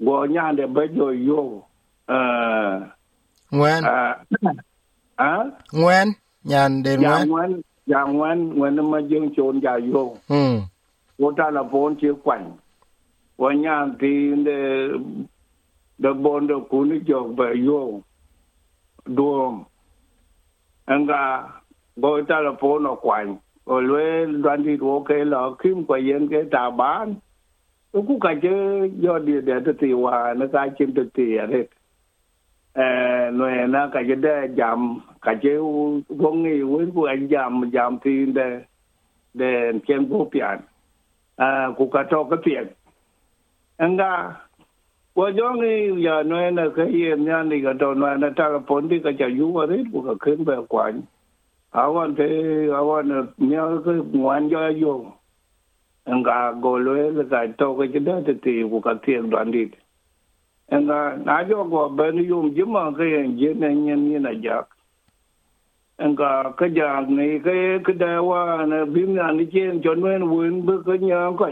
go 0.00 0.24
nya 0.24 0.52
de 0.52 0.66
be 0.66 0.82
jo 0.96 1.10
yo 1.10 1.62
à 2.08 2.18
ngwen 3.52 3.84
à 5.22 5.28
à 5.28 5.50
ngwen 5.78 6.08
nyan 6.48 6.72
den 6.84 7.00
ya 7.02 7.10
ngwen 7.10 7.28
ngwan 7.28 7.52
ya 7.92 8.00
ngwan 8.14 8.38
ngwan 8.56 8.76
ma 8.92 8.98
jeng 9.10 9.28
chon 9.36 9.60
ja 9.64 9.72
yo 9.92 10.04
mm 10.28 10.58
go 11.18 11.28
ta 11.38 11.46
la 11.56 11.62
pon 11.72 11.94
che 12.00 12.10
kwan 12.24 12.42
go 13.38 13.48
nya 13.62 13.74
ti 14.00 14.12
de 14.46 14.58
de 16.02 16.10
bon 16.22 16.46
de 16.50 16.54
ku 16.70 16.78
ni 16.88 16.96
jo 17.08 17.18
ba 17.38 17.46
yo 17.68 17.80
duom 19.16 19.54
anga 20.92 21.22
go 22.02 22.10
ta 22.28 22.36
la 22.46 22.52
pon 22.60 22.82
no 22.82 22.92
kwan 23.04 23.26
go 23.66 23.76
lwe 23.88 24.06
đoàn 24.42 24.58
đi 24.66 24.74
wo 24.86 24.94
ke 25.08 25.16
la 25.32 25.40
kim 25.60 25.78
kwa 25.86 25.96
yen 26.08 26.22
ke 26.32 26.40
ta 26.54 26.62
ban 26.78 27.08
ku 27.92 28.14
ka 28.24 28.32
je 28.42 28.54
yo 29.04 29.14
di 29.26 29.34
de 29.48 29.56
de 29.64 29.72
ti 29.80 29.88
wa 30.04 30.34
na 30.38 30.44
ka 30.52 30.60
chim 30.76 30.90
de 30.96 31.02
ti 32.74 32.80
re 32.80 32.84
eh 32.84 33.30
no 33.30 33.66
na 33.66 33.88
ka 33.88 34.00
je 34.02 34.14
de 34.14 34.48
jam 34.56 35.00
ka 35.20 35.32
je 35.42 35.58
wo 35.58 36.32
ngi 36.32 36.62
wen 36.62 36.90
ku 36.94 37.06
để 37.06 37.28
jam 37.28 37.70
jam 37.72 37.98
ti 37.98 38.26
de 38.26 38.60
de 39.34 39.72
cũng 39.86 40.08
bo 40.08 40.24
pian 40.32 40.58
cái 41.36 41.72
ku 41.78 41.86
ka 41.86 42.02
to 42.10 42.24
ka 42.24 42.36
pian 42.44 42.66
anga 43.76 44.32
wo 45.14 45.30
jo 45.30 45.52
là 45.52 45.88
ya 46.04 46.22
no 46.22 46.50
na 46.50 46.68
ka 46.76 46.82
yen 46.82 47.24
nya 47.24 47.42
ni 47.42 47.62
ka 47.62 47.72
to 47.80 47.94
no 47.94 48.14
na 48.16 48.30
ta 48.36 48.48
ka 48.48 48.58
pon 48.66 48.88
di 48.88 48.98
ka 48.98 49.10
ja 49.10 49.26
yu 49.26 49.52
wa 49.52 49.66
re 49.66 49.84
ku 49.92 50.02
ka 50.02 50.14
áo 50.30 50.44
ba 50.44 50.54
kwan 50.68 51.02
awan 51.70 52.14
te 52.14 52.26
awan 52.70 53.08
nya 53.38 53.62
ka 53.84 53.92
ngwan 53.92 54.48
jo 54.50 54.58
yo 54.68 55.12
anga 56.06 56.52
go 56.62 56.78
lo 56.78 56.92
le 56.94 57.24
ka 57.30 57.46
to 57.58 57.74
ka 57.78 57.84
je 57.92 58.00
da 58.00 58.20
te 58.26 58.34
ti 58.34 58.62
ku 58.70 58.80
ka 58.80 58.94
tiek 58.94 59.22
đoàn 59.30 59.50
đi 59.50 59.81
anga 60.76 60.98
na 61.24 61.42
jo 61.48 61.64
go 61.72 61.88
ben 61.88 62.16
yum 62.16 62.54
jima 62.56 62.82
ke 62.96 63.04
en 63.04 63.36
yen 63.38 63.38
je 63.38 63.48
na 63.62 63.68
nyen 63.68 64.00
ni 64.08 64.18
na 64.18 64.30
jak 64.44 64.68
ja 65.98 66.04
anga 66.06 66.30
ka 66.58 66.66
ja 66.76 66.88
ne 67.16 67.26
ke 67.46 67.56
ke 67.88 67.92
da 68.02 68.22
wa 68.28 68.40
na 68.70 68.78
bim 68.94 69.14
na 69.18 69.26
ni 69.32 69.46
chen 69.52 69.82
chon 69.84 70.00
wen 70.06 70.24
wen 70.30 70.62
bu 70.70 70.78
ke 70.86 70.96
nya 71.04 71.20
ko 71.42 71.50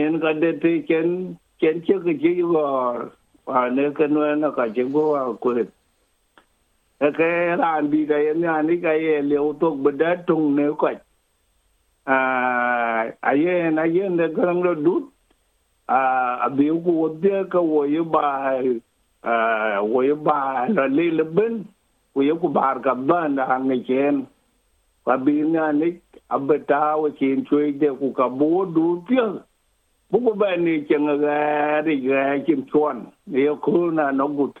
en 0.00 0.20
ga 0.26 0.32
de 0.42 0.52
te 0.64 0.74
chen 0.90 1.16
chen 1.60 1.80
che 1.88 1.98
ke 2.04 2.18
ji 2.26 2.34
go 2.42 2.66
wa 3.46 3.64
ne 3.78 3.88
ke 4.00 4.06
no 4.12 4.28
na 4.44 4.50
ka 4.60 4.68
je 4.76 4.84
go 4.98 5.08
wa 5.14 5.24
ko 5.24 5.54
ku 5.56 7.10
cái 7.18 7.56
ran 7.60 7.90
bi 7.90 8.04
ga 8.10 8.16
yen 8.26 8.40
ya 8.48 8.60
ni 8.68 8.76
ga 8.84 8.92
ye 9.06 9.18
le 9.30 9.36
u 9.48 9.52
tok 9.60 9.74
bu 9.82 9.90
da 10.04 10.14
tung 10.28 10.46
ne 10.56 10.70
ko 10.80 10.88
a 12.04 12.18
ayen 13.32 13.78
ayen 13.84 14.16
de 14.16 14.26
ne 14.28 14.62
lo 14.68 14.74
dut 14.74 15.15
a 15.88 16.48
bi 16.50 16.66
ku 16.84 17.18
de 17.22 17.44
ka 17.50 17.60
wo 17.60 17.84
ye 17.84 18.02
ba 18.02 18.24
a 19.22 19.82
wo 19.82 20.02
ye 20.02 20.14
ba 20.14 20.66
la 20.68 20.86
le 20.86 21.10
le 21.18 21.24
ben 21.24 21.64
wo 22.14 22.22
ye 22.22 22.34
ku 22.34 22.48
bar 22.48 22.80
ka 22.82 22.94
ban 22.94 23.36
da 23.36 23.58
nge 23.58 23.86
chen 23.86 24.26
wa 25.06 25.16
bi 25.16 25.42
na 25.46 25.72
ni 25.72 26.00
abata 26.28 26.96
wo 26.98 27.08
chin 27.18 27.44
chui 27.46 27.72
de 27.78 27.88
ku 27.98 28.12
ka 28.12 28.28
bo 28.28 28.64
du 28.64 29.02
pye 29.06 29.24
bu 30.10 30.18
ku 30.26 30.34
ba 30.34 30.56
ni 30.56 30.84
chen 30.88 31.06
ga 31.06 31.80
ri 31.86 32.00
ga 32.06 32.34
em 32.34 32.66
chuan 32.70 33.06
ye 33.30 33.54
ku 33.62 33.90
na 33.94 34.10
no 34.10 34.26
gut 34.28 34.58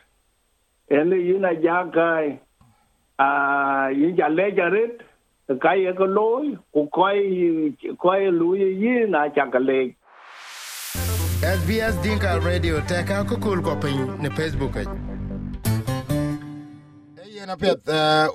ene 0.88 1.16
yina 1.26 1.50
jakai 1.64 2.38
a 3.18 3.90
yin 3.90 4.16
ja 4.16 4.28
le 4.28 4.50
jarit 4.54 5.02
lối 5.48 6.54
ko 6.72 6.86
quay 6.90 7.18
ku 7.82 7.94
koi 7.98 8.30
như 8.30 9.06
là 9.06 9.28
chẳng 9.28 9.50
cái 9.50 9.62
lệch. 9.62 9.92
SBS 11.42 12.00
Dinka 12.02 12.38
Radio, 12.40 12.80
teka 12.80 13.24
kukul 13.24 13.60
ko 13.62 13.76
pin 13.76 14.16
ne 14.22 14.30
Facebook 14.30 14.76
ai 14.76 14.86
yen 17.28 17.50
apet 17.52 17.80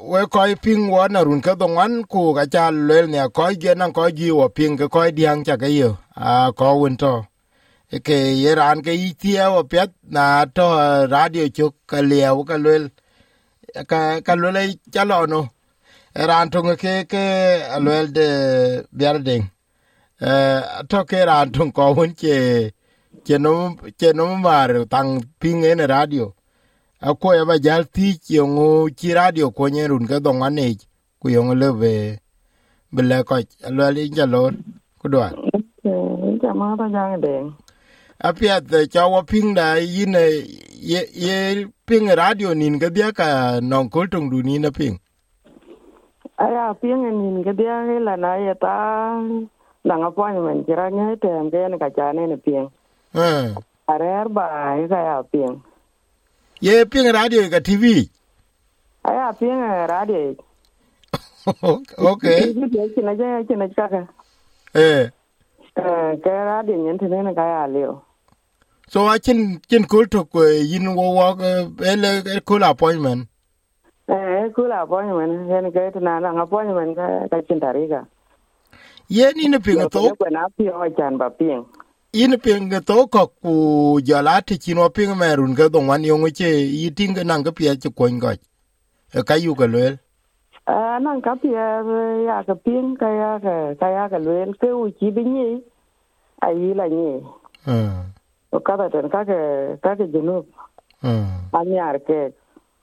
we 0.06 0.22
ko 0.30 0.46
ping 0.62 0.88
wo 0.88 1.08
na 1.08 1.22
run 1.24 1.42
ka 1.42 1.56
dongwan 1.56 2.06
ku 2.08 2.34
ga 2.34 2.46
cha 2.46 2.70
le 2.70 3.08
ne 3.08 3.28
ko 3.34 3.50
ge 3.62 3.74
nan 3.76 3.92
ko 3.94 4.10
ji 4.12 4.32
wo 4.32 4.50
ping 4.50 4.78
ko 4.78 5.02
diang 5.18 5.42
cha 5.46 5.56
ga 5.58 5.68
yo 5.68 5.98
a, 6.16 6.52
ko 6.54 6.76
won 6.82 6.98
to. 6.98 7.26
E 7.92 8.00
ke 8.00 8.18
ran 8.56 8.82
ke 8.86 8.94
i 8.94 9.10
itia 9.10 9.50
wo 9.54 9.64
pet 9.64 9.90
na 10.04 10.46
to 10.46 10.62
uh, 10.64 11.08
radio 11.10 11.48
chuk 11.50 11.74
ka 11.88 12.02
le 12.02 12.22
ka 12.48 12.58
le 12.58 12.90
ka 13.90 14.22
ka 14.22 14.34
le 14.36 14.78
cha 14.94 15.04
lo 15.04 15.26
no. 15.26 15.50
E 16.14 16.22
ran 16.30 16.50
to 16.52 16.60
e 16.72 16.76
ke 16.78 16.94
ke 17.10 17.24
alwel 17.76 18.14
de 18.14 18.28
biarding 18.94 19.50
eh 20.22 20.62
to 20.90 21.04
ke 21.10 21.26
ran 21.26 21.52
to 21.52 21.72
ko 21.72 21.94
won 21.98 22.14
che 22.14 22.72
che 23.24 23.38
no 23.38 23.76
che 23.98 24.14
mar 24.14 24.86
tang 24.88 25.22
ping 25.40 25.64
en 25.64 25.86
radio. 25.88 26.34
Ako 27.02 27.34
ya 27.34 27.46
ba 27.46 27.58
jal 27.58 27.90
ti 27.90 28.14
yongo 28.30 28.86
chi 28.94 29.14
radio 29.14 29.50
ko 29.50 29.66
nyerun 29.68 30.06
ka 30.06 30.20
dong 30.20 30.44
ane 30.46 30.78
ku 31.20 31.30
yongo 31.30 31.54
le 31.58 31.70
be 31.74 31.94
be 32.94 33.02
le 33.02 33.24
ko 33.24 33.42
lo 33.78 33.90
li 33.90 34.10
ja 34.14 34.26
lor 34.26 34.54
ku 35.02 35.10
do 35.10 35.18
ja 36.42 36.54
ma 36.54 36.78
ta 36.78 36.86
jang 36.94 37.18
de 37.22 37.34
apia 38.22 38.62
de 38.62 38.86
cha 38.86 39.08
wa 39.10 39.22
ping 39.26 39.54
da 39.58 39.82
yin 39.82 40.14
ye 40.90 41.02
ye 41.26 41.66
ping 41.88 42.06
radio 42.06 42.54
nin 42.54 42.78
ga 42.78 42.90
dia 42.90 43.10
ka 43.12 43.60
non 43.62 43.90
ko 43.90 44.06
tung 44.06 44.30
du 44.30 44.44
ni 44.46 44.60
na 44.60 44.70
ping. 44.70 45.02
Aya 46.38 46.74
ping 46.82 47.02
nin 47.02 47.42
ga 47.42 47.54
dia 47.58 47.82
la 47.98 48.16
na 48.16 48.38
ya 48.46 48.54
ta 48.54 48.74
na 49.84 49.94
nga 49.98 50.08
appointment 50.14 50.46
men 50.46 50.66
jira 50.70 50.86
ne 50.94 51.16
te 51.18 51.30
am 51.34 51.50
ga 51.50 51.78
ka 51.82 51.90
cha 51.98 52.14
ne 52.14 52.28
ne 52.30 52.38
ping 52.38 52.70
eh 53.14 53.56
are 53.88 54.30
ba 54.30 54.46
ga 54.88 55.00
ya 55.04 55.22
ping. 55.24 55.62
Ye 56.62 56.86
ping 56.86 57.12
radio 57.12 57.50
ga 57.50 57.60
tv 57.60 58.10
aya 59.04 59.34
ping 59.34 59.62
radio. 59.90 60.36
Okay. 61.98 62.54
Ki 62.54 62.70
ja 63.18 63.42
ki 63.48 63.56
na 63.58 63.68
ka 63.74 63.88
ka. 63.90 64.02
Eh 64.76 65.10
eh 65.76 66.12
ka 66.24 66.32
radio 66.52 66.76
nyen 66.78 67.00
te 67.00 67.08
ne 67.08 67.34
ga 67.34 67.46
ya 67.54 67.68
leo. 67.68 68.02
So 68.88 69.08
a 69.10 69.20
chin 69.20 69.60
chin 69.68 69.86
kul 69.86 70.06
to 70.06 70.26
ko 70.26 70.44
yin 70.46 70.96
wo 70.96 71.12
wo 71.18 71.36
ele 71.82 72.40
kul 72.46 72.64
appointment. 72.64 73.28
Eh 74.08 74.50
kul 74.56 74.72
appointment 74.72 74.90
po 74.90 75.02
men 75.18 75.50
yen 75.50 75.72
ga 75.72 75.92
te 75.92 76.00
na 76.00 76.20
na 76.20 76.46
po 76.46 76.62
men 76.64 76.94
ga 76.94 77.28
ka 77.32 77.42
chin 77.48 77.60
tarika 77.60 78.06
ye 79.10 79.32
ni 79.36 79.48
ne 79.48 79.60
ping 79.60 79.82
to 79.90 80.16
ko 80.16 80.30
na 80.30 80.48
pi 80.56 80.70
o 80.70 80.88
chan 80.98 81.18
ba 81.18 81.30
ping 81.30 81.66
in 82.14 82.38
ping 82.44 82.70
to 82.86 83.08
ko 83.08 83.28
ku 83.42 84.02
jala 84.02 84.42
ti 84.42 84.58
chin 84.58 84.78
wa 84.78 84.90
ping 84.90 85.16
merun 85.16 85.56
ga 85.56 85.70
dong 85.70 85.88
wan 85.88 86.04
yong 86.04 86.28
che 86.36 86.50
yi 86.50 86.92
ting 86.92 87.14
ga 87.16 87.24
nang 87.24 87.44
ga 87.44 87.52
pye 87.52 87.76
che 87.80 87.90
ko 87.90 88.10
ngo 88.10 88.32
e 89.14 89.22
ka 89.24 89.36
yu 89.36 89.56
ga 89.56 89.68
lel 89.68 89.98
à 90.66 91.00
năng 91.00 91.22
cấp 91.22 91.38
ya 91.44 91.84
ya 92.28 92.44
cái 92.48 92.56
piên 92.66 92.96
cái 93.00 93.18
ya 93.18 93.40
cái 93.44 93.76
cái 93.80 93.94
ya 93.94 94.08
cái 94.12 94.20
luyện 94.20 94.54
cái 94.54 94.72
u 94.72 94.90
chi 95.00 95.12
bên 95.12 95.34
nhỉ 95.34 95.62
ai 96.40 96.56
là 96.56 96.88
nhỉ 96.88 97.10
uh 97.72 98.06
o 98.50 98.60
cada 98.66 98.90
ten 98.94 99.10
ka 99.10 99.24
cái 99.24 99.38
ka 99.82 99.96
cái 99.96 100.08
junub 100.08 100.44
uh 101.08 101.52
anyar 101.52 101.96
ke 102.08 102.30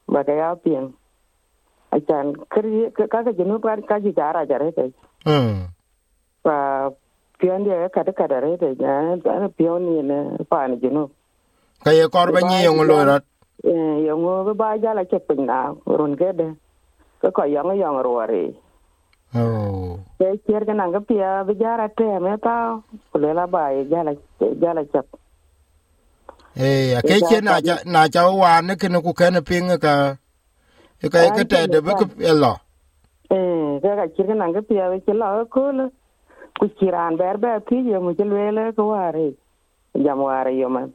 ba 0.07 0.23
cái 0.23 0.37
ya 0.37 0.55
piên 0.65 0.91
achan 1.91 2.33
kri 2.51 2.91
ka 2.97 3.23
ka 3.25 3.33
jinu 3.39 3.59
pa 3.59 3.77
ka 3.89 3.97
ji 3.99 4.13
jara 4.13 4.45
jare 4.45 4.71
te 4.77 4.85
mm 5.25 5.57
pa 6.43 6.57
pion 7.39 7.65
dia 7.65 7.89
ka 7.89 8.03
ka 8.05 8.27
dare 8.27 8.59
te 8.59 8.75
ja 8.77 9.17
ta 9.25 9.49
pion 9.57 9.83
ni 9.87 10.03
ne 10.03 10.19
pa 10.51 10.67
ni 10.67 10.77
jinu 10.83 11.09
ka 11.85 11.91
ye 11.91 12.09
kor 12.09 12.33
ba 12.33 12.41
nyi 12.43 12.65
yong 12.67 12.83
lo 12.85 13.05
rat 13.05 13.25
eh 13.65 14.07
yo 14.07 14.15
ngo 14.19 14.55
ba 14.55 14.77
ja 14.83 14.95
la 14.95 15.05
che 15.05 15.19
pin 15.19 15.47
na 15.47 15.75
run 15.87 16.17
ke 16.17 16.31
de. 16.35 16.49
Ka 17.19 17.35
ko 17.35 17.43
yang 17.43 17.75
yang 17.75 17.99
ro 17.99 18.23
re 18.23 18.55
oh. 19.35 19.99
Ke 20.23 20.39
cher 20.47 20.63
ka 20.63 20.71
nang 20.71 20.95
ka 20.95 21.03
pia 21.03 21.43
bi 21.43 21.59
jara 21.59 21.91
te 21.91 22.07
me 22.23 22.39
ta 22.39 22.79
ko 23.11 23.19
le 23.19 23.35
la 23.35 23.47
ba 23.51 23.75
ye 23.75 23.83
ja 23.91 24.07
la 24.07 24.15
ja 24.39 24.71
la 24.71 24.87
chap 24.93 25.07
eh 26.55 26.95
ke 27.03 27.19
che 27.27 27.43
na 27.43 27.59
cha 27.59 27.83
na 27.91 28.07
cha 28.07 28.31
wa 28.31 28.63
ne 28.63 28.79
ke 28.79 28.87
ku 28.87 29.13
ke 29.19 29.35
ne 29.35 29.43
ping 29.43 29.67
ka 29.83 30.15
ka 31.11 31.21
ke 31.35 31.43
te 31.51 31.67
de 31.67 31.83
ba 31.83 31.99
ku 31.99 32.07
lo. 32.43 32.55
Eh 33.35 33.83
ka 33.83 33.91
ka 33.99 34.05
cher 34.15 34.27
ka 34.31 34.35
nang 34.39 34.55
ka 34.55 34.63
pia 34.63 34.87
bi 34.95 35.03
che 35.03 35.13
la 35.13 35.43
ko 35.51 35.75
ku 36.59 36.67
chiran 36.79 37.17
ber 37.17 37.37
ber 37.39 37.61
ti 37.69 37.77
ye 37.89 37.99
mu 37.99 38.15
che 38.15 38.25
le 38.25 38.51
le 38.53 38.73
ko 38.77 38.89
wa 38.93 39.11
re 39.11 39.33
jam 40.05 40.19
wa 40.21 40.43
re 40.43 40.53
yo 40.59 40.69
man 40.69 40.93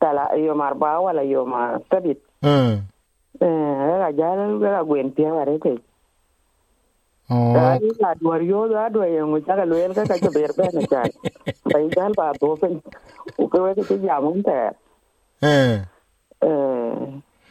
tala 0.00 0.24
yo 0.38 0.54
mar 0.54 0.74
ba 0.74 1.00
wala 1.00 1.22
yo 1.22 1.44
ma 1.44 1.78
tabit 1.90 2.18
mm 2.42 2.74
eh 3.40 3.96
ka 4.02 4.10
ja 4.18 4.28
ka 4.60 4.82
gwen 4.88 5.10
pia 5.14 5.30
wa 5.34 5.44
re 5.44 5.58
te 5.58 5.74
oh 7.30 7.54
Ay, 7.54 7.78
la 8.02 8.14
duar 8.18 8.42
yo 8.42 8.66
da 8.68 8.88
do 8.88 9.02
ye 9.06 9.22
ngu 9.22 9.38
cha 9.46 9.54
ka 9.58 9.64
luen 9.64 9.94
ka 9.94 10.02
ka 10.10 10.18
cha 10.18 10.30
ber 10.30 10.52
be 10.52 10.66
na 10.74 10.82
cha. 10.90 11.02
Bai 11.70 11.86
gal 11.94 12.12
ba 12.14 12.34
to 12.40 12.56
pen. 12.60 12.82
U 13.38 13.46
ke 13.46 13.58
we 13.62 13.70
ke 13.86 13.94
ya 14.02 14.18
mun 14.20 14.42
te. 14.42 14.58
eh 15.42 15.78
Eh, 16.42 16.90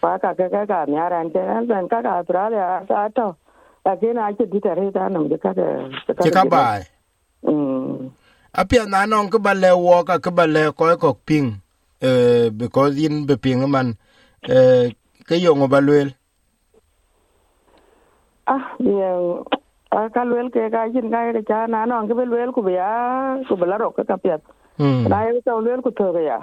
pa 0.01 0.17
ka 0.19 0.33
ka 0.35 0.47
ka 0.51 0.65
ka 0.67 0.79
nya 0.91 1.07
ran 1.07 1.31
ke 1.31 1.39
an 1.39 1.87
ka 1.87 1.99
ka 2.03 2.23
tra 2.27 2.49
ta 2.91 3.07
to. 3.15 3.27
Ta 3.83 3.95
ke 3.95 4.11
na 4.13 4.31
che 4.35 4.45
di 4.51 4.59
ta 4.59 4.75
nam 5.07 5.29
ka 5.29 5.53
ka. 5.55 5.67
che 6.23 6.29
ka 6.31 6.43
ba 6.43 6.83
Mm. 7.43 8.11
a 8.53 8.61
pia 8.69 8.85
na 8.85 9.05
non 9.05 9.29
ke 9.31 9.39
ba 9.45 9.53
le 9.53 9.71
wo 9.75 10.03
ka 10.03 10.17
ke 10.23 10.31
ba 10.37 10.45
le 10.47 10.71
ko 10.77 10.85
ko 10.97 11.11
ping 11.27 11.47
eh 12.01 12.49
because 12.51 12.97
in 13.05 13.25
be 13.27 13.35
ping 13.37 13.61
man 13.71 13.97
eh 14.49 14.91
ke 15.27 15.35
yong 15.43 15.67
ba 15.71 15.79
lwel 15.81 16.09
Ah, 18.47 18.75
ye 18.79 19.09
a 19.91 20.09
ka 20.15 20.23
luen 20.25 20.49
ke 20.51 20.69
ka 20.73 20.89
chin 20.93 21.11
ka 21.11 21.33
ke 21.33 21.41
cha 21.47 21.67
na 21.67 21.85
no 21.85 22.07
ke 22.07 22.13
be 22.17 22.25
luen 22.25 22.53
ku 22.53 22.61
ya 22.69 23.37
ku 23.47 23.55
bela 23.57 23.77
ro 23.79 23.91
ka 23.91 24.03
ka 24.03 24.17
pet. 24.17 24.41
mm 24.79 25.07
Na 25.09 25.23
ye 25.25 25.41
ka 25.45 25.53
luen 25.59 25.81
ku 25.85 25.91
to 25.91 26.11
ya. 26.19 26.39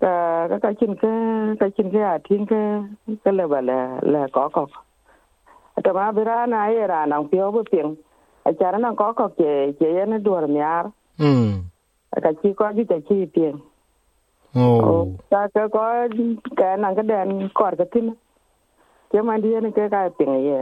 Ka 0.00 0.12
ka 0.50 0.56
ka 0.64 0.70
chin 0.78 0.94
ke 1.02 1.12
ka 1.60 1.66
chin 1.76 1.90
ke 1.94 2.00
a 2.12 2.18
tin 2.26 2.46
ke 2.46 2.60
ke 3.24 3.30
le 3.38 3.44
ba 3.52 3.60
le 3.68 3.78
le 4.12 4.28
ko 4.34 4.48
ko. 4.54 4.64
ta 5.84 5.92
ma 5.92 6.12
bira 6.12 6.46
na 6.46 6.66
ye 6.68 6.86
ra 6.86 7.06
nang 7.06 7.28
pio 7.30 7.52
bu 7.52 7.62
ping 7.72 7.96
a 8.46 8.52
chara 8.54 8.78
na 8.78 8.94
ko 8.94 9.12
ko 9.14 9.28
ke 9.38 9.74
ke 9.78 9.86
ye 9.96 10.04
ne 10.06 10.18
dur 10.18 10.46
miar. 10.48 10.92
Mm 11.18 11.64
ka 12.22 12.30
chi 12.42 12.54
ko 12.54 12.72
ji 12.76 12.84
te 12.84 13.00
chi 13.08 13.26
ping 13.34 13.60
oh. 14.56 15.08
Ta 15.30 15.48
ka 15.54 15.68
ko 15.68 15.80
ka 16.58 16.76
na 16.76 16.94
ka 16.94 17.02
den 17.02 17.50
kor 17.54 17.76
ka 17.76 17.84
tin. 17.92 18.16
Ke 19.10 19.22
ma 19.22 19.38
di 19.38 19.48
ne 19.60 19.70
ke 19.72 19.88
ka 19.90 20.08
ping 20.18 20.34
ye. 20.48 20.60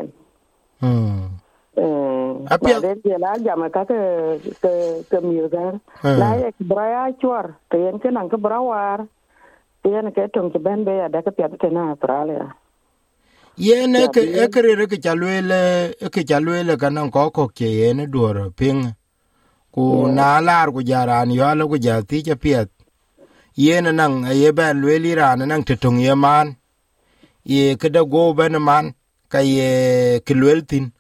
Mm 0.82 1.28
eh 1.76 2.34
Apia- 2.50 2.80
de 2.80 2.92
ye 3.04 3.18
la 3.18 3.38
ja 3.44 3.56
ma 3.56 3.68
ka 3.70 3.84
ke 3.84 3.98
ke 4.62 4.72
ke 5.10 5.18
mi 5.22 5.40
ga 5.48 5.80
Hmm. 6.02 6.20
ye 6.40 6.50
bra 6.60 6.84
ya 6.94 7.02
chwar 7.20 7.46
ke 7.70 7.78
yen 7.78 7.98
ke 8.02 8.10
nang 8.10 8.28
ka 8.28 8.36
bra 8.36 8.60
war. 8.62 9.06
Ye 9.84 10.00
ne 10.02 10.10
ke 10.12 10.28
tong 10.32 10.50
ke 10.52 10.58
ben 10.58 10.84
be 10.84 10.92
ya 10.96 11.08
da 11.08 11.22
ka 11.22 11.30
pya 11.30 11.48
te 11.60 11.68
na 11.70 11.94
pra 11.94 12.24
le 13.60 13.68
ye 13.68 13.86
ne 13.88 14.08
ke 14.08 14.22
e 14.42 14.48
ke 14.48 14.60
re 14.62 14.86
ke 14.88 14.98
chalwele 15.04 15.60
e 16.00 16.08
ke 16.14 16.22
chalwele 16.28 16.76
kana 16.80 17.10
ko 17.10 17.30
ko 17.30 17.48
ke 17.48 17.66
ye 17.80 17.92
ne 17.94 18.06
dor 18.06 18.50
ping. 18.52 18.82
Ku 19.74 20.08
na 20.08 20.40
lar 20.40 20.68
ku 20.72 20.82
jaran 20.82 21.30
yo 21.32 21.54
lo 21.54 21.68
ku 21.68 21.78
ja 21.78 22.02
ti 22.02 22.22
cha 22.22 22.36
piet. 22.36 22.70
Ye 23.56 23.80
ne 23.82 23.92
nang 23.92 24.26
ye 24.42 24.52
ben 24.52 24.80
lweli 24.82 25.14
ran 25.16 25.40
nang 25.48 25.64
te 25.64 25.76
tong 25.76 26.00
ye 26.00 26.14
man. 26.14 26.56
Ye 27.44 27.76
ke 27.76 27.88
da 27.92 28.04
go 28.04 28.34
ben 28.34 28.56
man 28.62 28.94
ka 29.28 29.40
ye 29.40 30.20
ke 30.26 30.34
lwel 30.34 30.62
tin. 30.68 30.92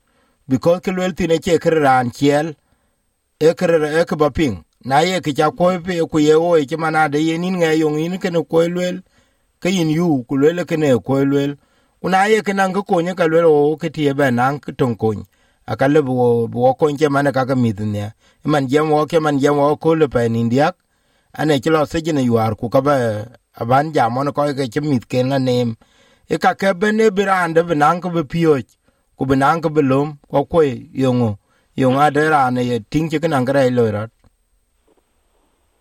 Because 0.48 0.80
ke 0.80 0.90
lwel 0.92 1.14
tin 1.16 1.32
e 1.32 1.38
che 1.38 1.58
ke 1.58 1.70
ran 1.70 2.10
chiel. 2.12 2.54
E 3.40 3.54
ke 3.54 3.66
e 4.00 4.04
ke 4.04 4.16
ba 4.16 4.30
ping. 4.30 4.64
Na 4.84 5.00
ye 5.00 5.20
ke 5.20 5.32
cha 5.36 5.50
ko 5.50 5.78
pe 5.80 6.00
ku 6.10 6.18
ye 6.20 6.34
o 6.34 6.56
e 6.56 6.66
che 6.66 6.76
mana 6.76 7.08
de 7.08 7.18
ye 7.20 7.38
nin 7.38 7.56
nge 7.58 7.78
yong 7.80 7.98
in 7.98 8.18
ke 8.18 8.30
ne 8.30 8.44
ko 8.44 8.68
lwel. 8.68 9.02
Ke 9.60 9.68
yin 9.70 9.90
yu 9.90 10.24
ku 10.28 10.36
lwel 10.36 10.64
ke 10.66 10.76
ne 10.78 10.96
ko 11.00 11.24
lwel 11.24 11.56
kuna 12.00 12.26
ye 12.26 12.42
ke 12.42 12.52
nang 12.52 12.72
ko 12.72 13.00
nye 13.00 13.14
ka 13.14 13.26
lero 13.28 13.76
ke 13.76 13.92
tie 13.92 14.12
be 14.14 14.30
nan 14.30 14.58
ko 14.60 14.72
ton 14.72 14.96
ko 14.96 15.12
aka 15.66 15.86
le 15.88 16.00
bo 16.02 16.48
bo 16.48 16.74
ko 16.74 16.90
nye 16.90 17.08
mane 17.08 17.30
ka 17.32 17.44
ka 17.44 17.54
mit 17.54 17.80
ne 17.80 18.12
man 18.44 18.66
jem 18.66 18.90
wo 18.90 19.04
ke 19.06 19.16
e 19.16 19.20
man 19.20 19.38
jem 19.38 19.56
wo 19.56 19.76
ko 19.76 19.94
le 19.94 20.08
pe 20.08 20.28
ni 20.28 20.44
ndiak. 20.44 20.74
Ane 21.38 21.60
ti 21.60 21.70
lo 21.70 21.84
se 21.84 22.00
jine 22.00 22.22
yuar 22.24 22.56
ku 22.56 22.68
ka 22.68 22.80
ba 22.80 22.94
aban 23.60 23.92
jamon 23.92 24.32
ko 24.32 24.48
ke 24.56 24.64
ti 24.72 24.80
mit 24.80 25.04
ken 25.06 25.28
na 25.28 25.38
nem. 25.38 25.76
E 26.28 26.38
ka 26.38 26.54
ke 26.54 26.72
be 26.74 26.90
ne 26.92 27.10
birande 27.10 27.62
be 27.68 27.74
nan 27.74 28.00
ko 28.00 28.08
be 28.10 28.22
pioj 28.24 28.66
ku 29.16 29.26
be 29.28 29.36
nan 29.36 29.60
ko 29.60 29.68
be 29.68 29.82
lom 29.82 30.18
ko 30.30 30.44
ko 30.44 30.60
yongo. 30.64 31.38
Yonga 31.76 32.10
de 32.10 32.28
ra 32.28 32.50
ne 32.50 32.62
ye 32.62 32.80
ting 32.90 33.08
che 33.10 33.20
ke 33.20 33.28
nang 33.28 33.46
ra 33.46 33.68
lo 33.70 33.90
ra 33.90 34.08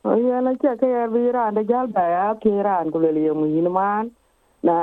o 0.03 0.15
ye 0.15 0.41
la 0.41 0.51
che 0.61 0.71
ke 0.79 0.87
ye 0.87 1.07
bi 1.13 1.31
ran 1.31 1.53
de 1.55 1.63
jal 1.65 1.87
ba 1.87 2.01
ya, 2.01 2.35
ke 2.41 2.49
ran 2.63 2.91
ku 2.91 2.99
le 2.99 3.09
ye 3.19 3.31
mu 3.31 3.45
yin 3.45 3.69
man 3.71 4.11
na 4.63 4.75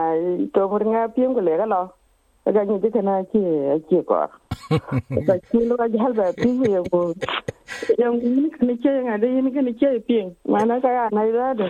to 0.55 0.69
mur 0.69 0.83
nga 0.85 1.09
piem 1.15 1.35
ku 1.35 1.41
le 1.41 1.57
ga 1.57 1.67
lo. 1.67 1.83
Ga 2.47 2.63
ni 2.65 2.79
de 2.79 3.03
na 3.03 3.23
chi 3.33 3.41
chi 3.89 3.99
ko 4.07 4.17
ba 5.27 5.35
chi 5.51 5.59
lo 5.69 5.77
ga 5.77 5.87
jal 5.95 6.13
ba 6.15 6.27
pi 6.41 6.49
ye 6.63 6.69
ye 6.73 6.81
mu 6.91 7.01
ni 8.37 8.47
ni 8.67 8.75
che 8.83 8.93
nga 9.07 9.17
de 9.19 9.29
ni 9.29 9.51
ni 9.51 9.73
che 9.81 9.89
piem 10.07 10.29
ma 10.47 10.65
na 10.65 10.81
ka 10.81 10.91
ya 10.97 11.05
na 11.13 11.23
ida 11.29 11.55
de. 11.59 11.69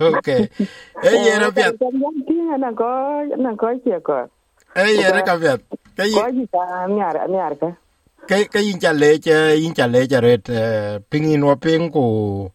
Okay 0.00 0.42
e 1.02 1.12
ye 1.24 1.38
ra 1.42 1.50
pet 1.50 1.74
ti 2.26 2.36
na 2.58 2.70
ko 2.80 2.88
na 3.36 3.50
ko 3.56 3.66
che 3.84 4.00
ko 4.06 4.18
e 4.76 4.84
ye 4.98 5.10
ra 5.10 5.22
ka 5.22 5.34
pet 5.42 5.60
ke 5.96 6.04
ko 6.14 6.22
ji 6.30 6.44
ta 6.54 6.86
mi 6.88 7.00
ara 7.02 7.28
mi 7.28 7.38
ara 7.38 7.56
ka 7.56 7.70
cái 8.28 8.44
cái 8.52 8.62
in 8.62 8.78
cha 8.80 8.92
lệ 8.92 9.18
cha 9.18 9.48
in 9.48 9.74
cha 9.74 9.86
lệ 9.86 10.06
cha 10.10 10.20
ret 10.20 10.40
ping 11.10 11.24
in 11.32 11.42
wa 11.42 11.54
ping 11.54 11.90
ku 11.92 11.92
ku 11.92 12.52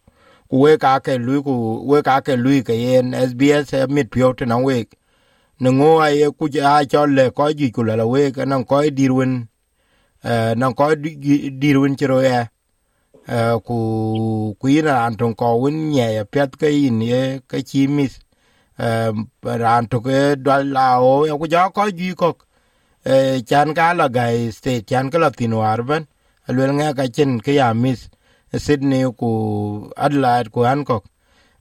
we 0.50 0.78
ka 0.78 0.98
ke 1.00 1.18
lu 1.18 1.42
ku 1.42 1.84
we 1.84 2.02
ka 2.02 2.20
ke 2.20 2.36
lu 2.36 2.62
ke 2.62 2.72
en 2.72 3.12
SBS 3.12 3.72
eh, 3.74 3.86
mit 3.88 4.10
pyo 4.10 4.32
te 4.32 4.44
na 4.46 4.56
we 4.58 4.84
ne 5.60 5.70
ngo 5.70 6.00
a 6.00 6.08
ye 6.10 6.30
ku 6.32 6.48
ja 6.48 6.84
cho 6.84 7.04
le 7.06 7.30
ko 7.30 7.52
ji 7.52 7.70
ku 7.70 7.82
la 7.84 8.04
we 8.06 8.32
ka 8.32 8.44
na 8.44 8.62
ko 8.64 8.82
di 8.90 9.08
run 9.08 9.48
e 10.24 10.54
na 10.56 10.72
ko 10.72 10.94
di 10.96 11.72
run 11.72 11.96
ti 11.96 12.06
ro 12.06 12.20
e 12.20 12.46
ku 13.66 14.56
ku 14.60 14.68
ina 14.68 15.04
an 15.06 15.16
ton 15.16 15.34
ko 15.34 15.56
win 15.62 15.92
ye 15.92 16.14
ya 16.16 16.24
pet 16.24 16.56
ke 16.56 16.68
in 16.72 17.00
ye 17.02 17.40
ke 17.48 17.62
chi 17.62 17.86
mis 17.86 18.18
eh 18.78 19.12
ran 19.44 19.86
to 19.86 20.00
ke 20.00 20.36
dal 20.36 20.64
la 20.76 21.00
o 21.00 21.26
ya 21.26 21.36
ku 21.36 21.46
ja 21.46 21.68
ko 21.70 21.90
ji 21.90 22.14
ko 22.14 22.36
e 23.04 23.42
chan 23.42 23.74
ka 23.74 23.92
la 23.92 24.08
ga 24.08 24.24
state 24.50 24.86
chan 24.88 25.10
ka 25.10 25.18
la 25.18 25.30
tin 25.30 25.52
war 25.52 25.82
ben 25.82 26.06
alwel 26.48 26.72
nga 26.78 26.94
ka 26.94 27.06
chen 27.08 27.40
ke 27.40 27.52
ya 27.60 27.74
miss 27.74 28.08
sydney 28.56 29.04
ku 29.12 29.90
adelaide 29.96 30.50
ku 30.52 30.60
hancock. 30.64 31.04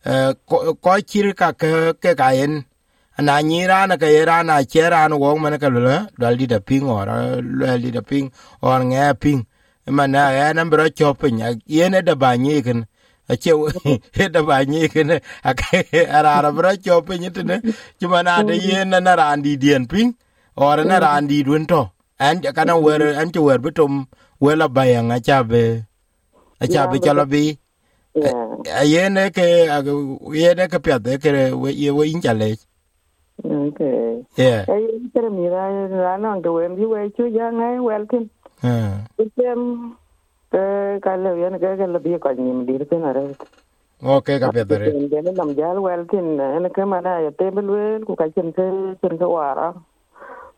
Eh 0.06 0.34
ko 0.47 0.91
chir 1.04 1.34
ka 1.36 1.52
ke 1.54 1.93
ka 2.15 2.30
en. 2.32 2.65
Na 3.19 3.41
ni 3.41 3.65
ra 3.65 3.86
na 3.88 3.97
ke 3.97 4.26
ra 4.26 4.43
na 4.43 4.62
che 4.63 4.89
ra 4.89 5.08
no 5.08 5.17
wo 5.17 5.36
man 5.36 5.58
ka 5.60 5.67
lo 5.67 5.82
dal 6.19 6.38
di 6.38 6.45
da 6.45 6.60
ping 6.60 6.86
or 6.89 7.06
dal 7.06 7.80
di 7.82 7.91
da 7.91 8.02
ping 8.02 8.32
or 8.62 8.80
nge 8.80 9.19
ping. 9.19 9.45
Man 9.88 10.12
na 10.12 10.30
ya 10.32 10.54
na 10.54 10.65
bro 10.65 10.88
chopin 10.89 11.39
ye 11.65 11.89
ne 11.89 12.02
da 12.02 12.15
ba 12.15 12.38
ni 12.38 12.62
ken. 12.62 12.86
A 13.30 13.36
che 13.36 13.52
he 14.13 14.30
da 14.36 14.43
ba 14.43 14.63
ni 14.65 14.88
ken. 14.88 15.19
A 15.43 15.54
ka 15.56 15.82
ara 16.17 16.41
ra 16.43 16.52
bro 16.52 16.76
chopin 16.78 17.21
ni 17.21 17.30
ne 17.43 17.62
chuma 18.00 18.23
na 18.23 18.43
de 18.43 18.56
ye 18.56 18.84
na 18.86 19.00
na 19.00 19.15
ran 19.15 19.41
di 19.41 19.58
dien 19.58 19.88
ping 19.88 20.15
or 20.56 20.86
na 20.86 21.00
ran 21.00 21.28
di 21.28 21.43
dun 21.43 21.65
to. 21.65 21.89
An 22.19 22.41
kana 22.41 22.80
wer 22.80 23.02
an 23.19 23.32
to 23.32 23.41
wer 23.41 23.58
bitum 23.58 24.08
wela 24.39 24.69
bayang 24.69 25.10
cha 25.26 25.41
chabe 25.41 25.87
a 26.59 26.67
chabe 26.67 26.99
chala 27.05 27.25
bi 27.33 27.43
a 28.79 28.83
yene 28.93 29.31
ke 29.35 29.47
yene 30.43 30.65
ke 30.71 30.79
pya 30.85 30.97
de 31.03 31.17
ke 31.23 31.31
we 31.63 31.71
ye 31.73 31.91
we 31.91 32.11
in 32.13 32.21
chale 32.21 32.49
okay 33.45 34.23
yeah 34.37 34.65
ai 34.73 34.83
pero 35.13 35.29
mi 35.31 35.47
ra 35.55 35.65
ra 36.05 36.17
no 36.17 36.41
que 36.43 36.49
we 36.57 36.67
mi 36.69 36.85
we 36.93 37.09
chu 37.17 37.25
ya 37.39 37.51
ngai 37.51 37.79
welcome 37.91 38.27
uh, 38.63 39.05
Item 39.17 39.95
ke 40.51 40.63
kala 41.05 41.31
yan 41.39 41.55
ke 41.63 41.69
ke 41.79 41.87
lebih 41.87 42.19
ko 42.19 42.35
ni 42.35 42.65
dir 42.67 42.83
ke 42.89 42.97
na 42.99 43.11
re. 43.15 43.25
okay 44.17 44.37
ka 44.39 44.49
pya 44.53 44.65
de 44.69 44.77
Ke 44.83 45.21
ne 45.25 45.31
nam 45.33 45.55
jal 45.59 45.77
wel 45.81 46.05
tin 46.11 46.39
en 46.39 46.69
ke 46.75 46.83
mana 46.85 47.21
ya 47.25 47.31
te 47.39 47.49
bel 47.55 47.67
wel 47.75 48.01
ku 48.07 48.15
ka 48.15 48.27
chen 48.35 48.53
ke 48.57 48.65
chen 49.01 49.15
ke 49.21 49.27
wara. 49.35 49.73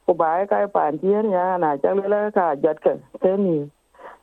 Ku 0.06 0.14
ba 0.22 0.46
ka 0.52 0.68
pa 0.76 0.92
tien 1.02 1.32
ya 1.32 1.58
na 1.58 1.78
cha 1.84 1.94
le 1.94 2.22
ka 2.38 2.56
jat 2.64 2.78
ke 2.86 2.94
te 3.22 3.32
ni. 3.38 3.58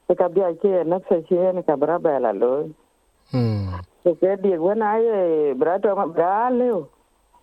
Ke 0.09 0.15
ka 0.21 0.29
bia 0.29 0.55
ke 0.63 0.85
na 0.87 0.99
se 1.09 1.23
che 1.29 1.53
ne 1.53 1.63
ka 1.63 1.77
bra 1.77 1.99
ba 1.99 2.19
la 2.21 2.33
lo. 2.33 2.69
hmm 3.33 3.81
Ke 4.05 4.13
ke 4.21 4.31
di 4.43 4.53
we 4.59 4.75
na 4.77 4.97
ye 5.07 5.55
bra 5.55 5.79
to 5.79 5.95
ma 5.97 6.07
bra 6.07 6.51
le. 6.51 6.71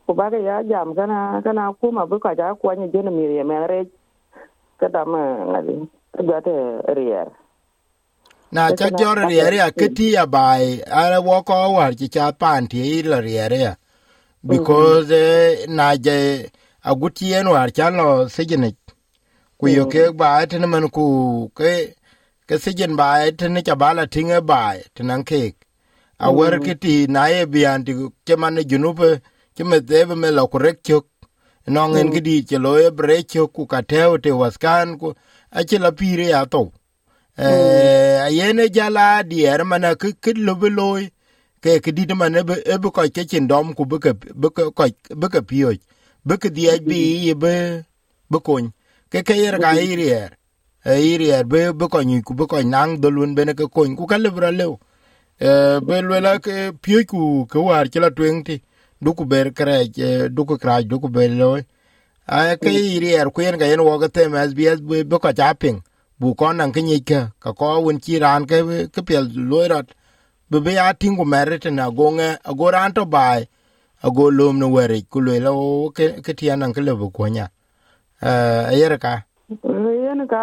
Ku 0.05 0.13
ku 0.13 0.13
ba 0.19 0.27
ya 0.49 0.63
jam 0.69 0.95
kana 0.95 1.41
kana 1.45 1.73
kuma 1.79 2.05
bu 2.07 2.19
ka 2.19 2.35
ja 2.35 2.55
kwa 2.55 2.75
ni 2.75 2.87
jena 2.93 3.11
mi 3.11 3.23
ye 3.37 3.43
mere 3.43 3.79
ka 4.79 4.87
da 4.95 5.01
ma 5.05 5.21
ngali 5.51 5.75
ga 6.29 6.39
te 6.45 6.55
rier 6.97 7.29
na 8.51 8.73
cha 8.73 8.89
jor 8.91 9.19
riere 9.27 9.57
ya 9.57 9.71
kiti 9.71 10.13
ya 10.13 10.25
bai 10.27 10.81
ara 11.01 11.19
wo 11.21 11.43
ko 11.43 11.55
war 11.77 11.93
chi 11.99 12.07
cha 12.09 12.31
pan 12.41 12.67
ti 12.71 13.03
la 13.03 13.19
riere 13.21 13.59
ya 13.67 13.73
because 14.49 15.11
na 15.77 15.87
je 16.05 16.17
agutien 16.89 17.47
war 17.55 17.69
cha 17.77 17.89
lo 17.89 18.29
sijine 18.35 18.69
ku 19.59 19.67
yo 19.77 19.85
ke 19.93 20.03
ba 20.19 20.47
tin 20.49 20.65
man 20.73 20.89
ku 20.89 21.05
ke 21.57 21.73
ke 22.53 22.59
sijin 22.61 22.93
ba 22.95 23.07
tin 23.39 23.57
cha 23.67 23.75
bala 23.81 24.03
tinge 24.13 24.39
ba 24.49 24.77
tin 24.95 25.11
ke 25.29 25.41
a 26.25 26.27
wer 26.37 26.53
kiti 26.65 26.95
na 27.13 27.21
ye 27.33 27.45
bian 27.53 27.81
ti 27.85 27.93
ke 28.27 28.35
man 28.41 28.57
junupe 28.71 29.09
ke 29.55 29.63
me 29.69 29.77
debe 29.89 30.13
me 30.21 30.29
lo 30.37 30.43
korek 30.53 30.77
chok 30.87 31.05
no 31.73 31.81
ngen 31.91 32.13
gidi 32.13 32.35
che 32.49 32.57
lo 32.65 32.71
e 32.85 32.91
bre 32.97 33.17
chok 33.31 33.49
ku 33.55 33.63
ka 33.71 33.79
teo 33.91 34.11
te 34.23 34.31
waskan 34.41 34.87
ku 35.01 35.07
a 35.57 35.63
che 35.69 35.77
la 35.85 35.91
pire 35.99 36.27
ya 36.33 36.41
to. 36.53 36.61
Eh 37.45 38.17
ayene 38.27 38.65
jala 38.75 39.07
dier 39.31 39.59
mana 39.71 39.89
ke 40.01 40.13
ke 40.23 40.31
lo 40.47 40.53
be 40.61 40.69
loy 40.79 41.03
ke 41.63 41.81
ke 41.83 41.89
di 41.97 42.03
man 42.21 42.37
e 42.37 42.41
be 42.49 42.55
e 42.73 42.77
be 42.83 42.89
ko 42.95 43.01
ke 43.15 43.25
chin 43.31 43.49
dom 43.51 43.73
ku 43.77 43.83
be 43.91 43.97
ke 44.05 44.11
be 44.41 44.47
ke 44.55 44.63
ko 44.77 44.85
be 45.21 45.27
ke 45.33 45.41
pio 45.49 45.73
be 46.27 46.35
ke 46.41 46.49
di 46.55 46.69
bi 46.89 47.01
be 47.43 47.53
be 48.31 48.37
kon 48.45 48.65
ke 49.11 49.19
ke 49.27 49.33
yer 49.43 49.57
ga 49.63 49.73
e 49.81 49.89
irier 50.85 51.43
be 51.45 51.73
be 51.73 51.87
ko 51.87 52.01
ni 52.01 52.21
ku 52.21 52.33
be 52.33 52.45
ko 52.47 52.61
nang 52.61 52.99
do 53.01 53.09
lun 53.09 53.35
be 53.35 53.45
ne 53.45 53.53
ke 53.53 53.67
kon 53.71 53.95
ku 53.95 54.05
ka 54.05 54.17
le 54.17 54.29
bra 54.31 54.51
le 54.51 54.65
eh 55.39 55.79
be 55.79 56.01
le 56.01 56.19
la 56.21 56.39
ke 56.39 56.71
pio 56.81 57.03
ku 57.05 57.45
ke 57.45 57.59
war 57.59 57.87
che 57.89 57.99
la 57.99 58.09
twen 58.11 58.43
ti. 58.43 58.61
Du 59.03 59.13
ku 59.13 59.25
ber 59.25 59.51
kre 59.51 59.87
du 60.29 60.45
ku 60.45 60.55
kra 60.57 60.81
du 60.81 60.99
ku 60.99 61.09
be 61.09 61.27
loy 61.27 61.61
a 62.27 62.55
ke 62.57 62.69
irier 62.71 63.31
ku 63.31 63.41
yen 63.41 63.57
ga 63.57 63.65
yen 63.65 63.81
wo 63.83 63.97
ga 63.99 64.07
te 64.07 64.27
mas 64.27 64.53
bi 64.53 64.63
be 64.89 65.03
be 65.03 65.17
ko 65.19 65.31
cha 65.33 65.53
ping. 65.53 65.83
Bu 66.19 66.35
ko 66.35 66.53
nan 66.53 66.71
ke 66.71 66.81
nyike 66.81 67.31
ka 67.39 67.51
ko 67.53 67.81
won 67.81 67.99
ci 67.99 68.19
ran 68.19 68.45
ke 68.45 68.87
ke 68.93 69.01
pel 69.07 69.27
loirat 69.35 69.87
be 70.49 70.59
be 70.61 70.73
ya 70.73 70.93
tingu 70.93 71.25
meret 71.25 71.65
na 71.65 71.89
gonge 71.91 72.39
ago 72.45 72.71
ran 72.71 72.93
to 72.93 73.05
bai. 73.05 73.47
Ago 74.03 74.29
lom 74.31 74.59
no 74.59 74.69
were 74.69 75.01
ku 75.09 75.19
le 75.21 75.39
lo 75.39 75.91
ke 75.91 76.21
ke 76.23 76.33
ti 76.33 76.47
nan 76.55 76.73
ke 76.73 76.81
le 76.81 76.95
bu 76.95 77.11
ko 77.11 77.27
nya. 77.27 77.49
Eh 78.21 78.71
ayer 78.71 78.97
ka 78.99 79.25
yen 80.13 80.27
ka 80.27 80.41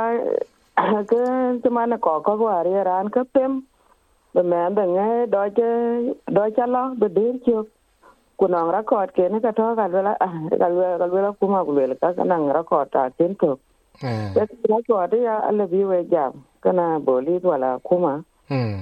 ke 1.10 1.18
chuma 1.62 1.86
na 1.88 1.96
ko 1.96 2.20
ko 2.20 2.36
wa 2.36 2.62
ri 2.62 2.72
ran 2.90 3.08
ka 3.08 3.24
pem 3.34 3.62
be 4.34 4.42
me 4.42 4.60
be 4.76 4.82
nge 4.94 5.08
do 5.30 5.42
che 5.56 5.68
do 6.36 6.44
cha 6.56 6.66
lo 6.66 6.82
be 7.00 7.08
dir 7.08 7.34
chu 7.46 7.66
ku 8.38 8.46
nang 8.48 8.70
ra 8.70 8.82
ko 8.82 9.02
ke 9.16 9.28
ne 9.32 9.40
ka 9.40 9.50
to 9.52 9.74
ka 9.78 9.86
la 9.86 10.14
ka 10.60 10.68
la 10.68 10.98
ka 10.98 11.06
la 11.06 11.32
ku 11.40 11.46
ma 11.46 11.64
ku 11.64 11.72
le 11.78 11.94
ka 12.02 12.12
nang 12.24 12.48
ra 12.56 12.62
ko 12.62 12.84
ta 12.92 13.08
tin 13.18 13.34
to 13.34 13.58
ya 14.36 14.46
ka 14.46 14.78
ko 14.88 15.04
ri 15.12 15.22
ya 15.22 15.34
alle 15.48 15.66
bi 15.72 15.84
we 15.84 16.00
jam 16.12 16.32
kana 16.62 16.98
boli 17.00 17.38
wala 17.42 17.78
kuma 17.84 18.24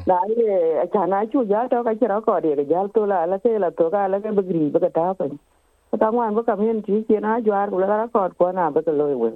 na 0.07 0.17
ye 0.37 0.87
chana 0.93 1.27
chu 1.33 1.45
ja 1.51 1.67
to 1.69 1.83
ka 1.83 1.93
chira 2.01 2.21
ko 2.25 2.39
ga 2.41 2.65
jal 2.71 2.89
to 2.95 3.05
la 3.07 3.25
la 3.25 3.39
ke 3.39 3.59
la 3.59 3.71
to 3.71 3.91
ka 3.91 4.07
la 4.07 4.19
ke 4.25 4.31
bigri 4.39 4.71
ba 4.73 4.81
ka 4.85 4.89
ta 5.01 5.13
pa 5.19 5.97
ta 6.01 6.09
ngwan 6.13 6.35
ba 6.39 6.43
ka 6.49 6.55
min 6.57 6.83
ti 6.87 7.03
ke 7.09 7.21
na 7.21 7.41
jwar 7.41 7.67
ku 7.71 7.79
la 7.83 8.07
ko 8.15 8.29
ko 8.39 8.53
na 8.53 8.71
ba 8.71 8.83
ka 8.87 8.93
loy 9.01 9.15
we 9.23 9.31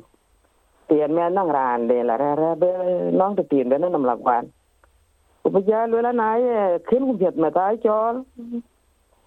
tiền 0.92 1.16
mẹ 1.16 1.30
nang 1.30 1.50
ran 1.56 1.88
de 1.90 2.04
la 2.10 2.18
ra 2.22 2.30
ra 2.42 2.54
be 2.62 2.72
nong 3.20 3.36
te 3.36 3.44
tiền 3.50 3.70
nam 3.70 4.04
la 4.10 4.16
kwan 4.24 4.46
ku 5.44 5.50
ba 5.54 5.60
ja 5.68 5.86
lo 5.92 6.02
la 6.06 6.12
na 6.12 6.28
ye 6.44 6.78
kin 6.90 7.02
ku 7.08 7.14
jet 7.20 7.36
ma 7.42 7.50
ta 7.56 7.64
chol 7.84 8.16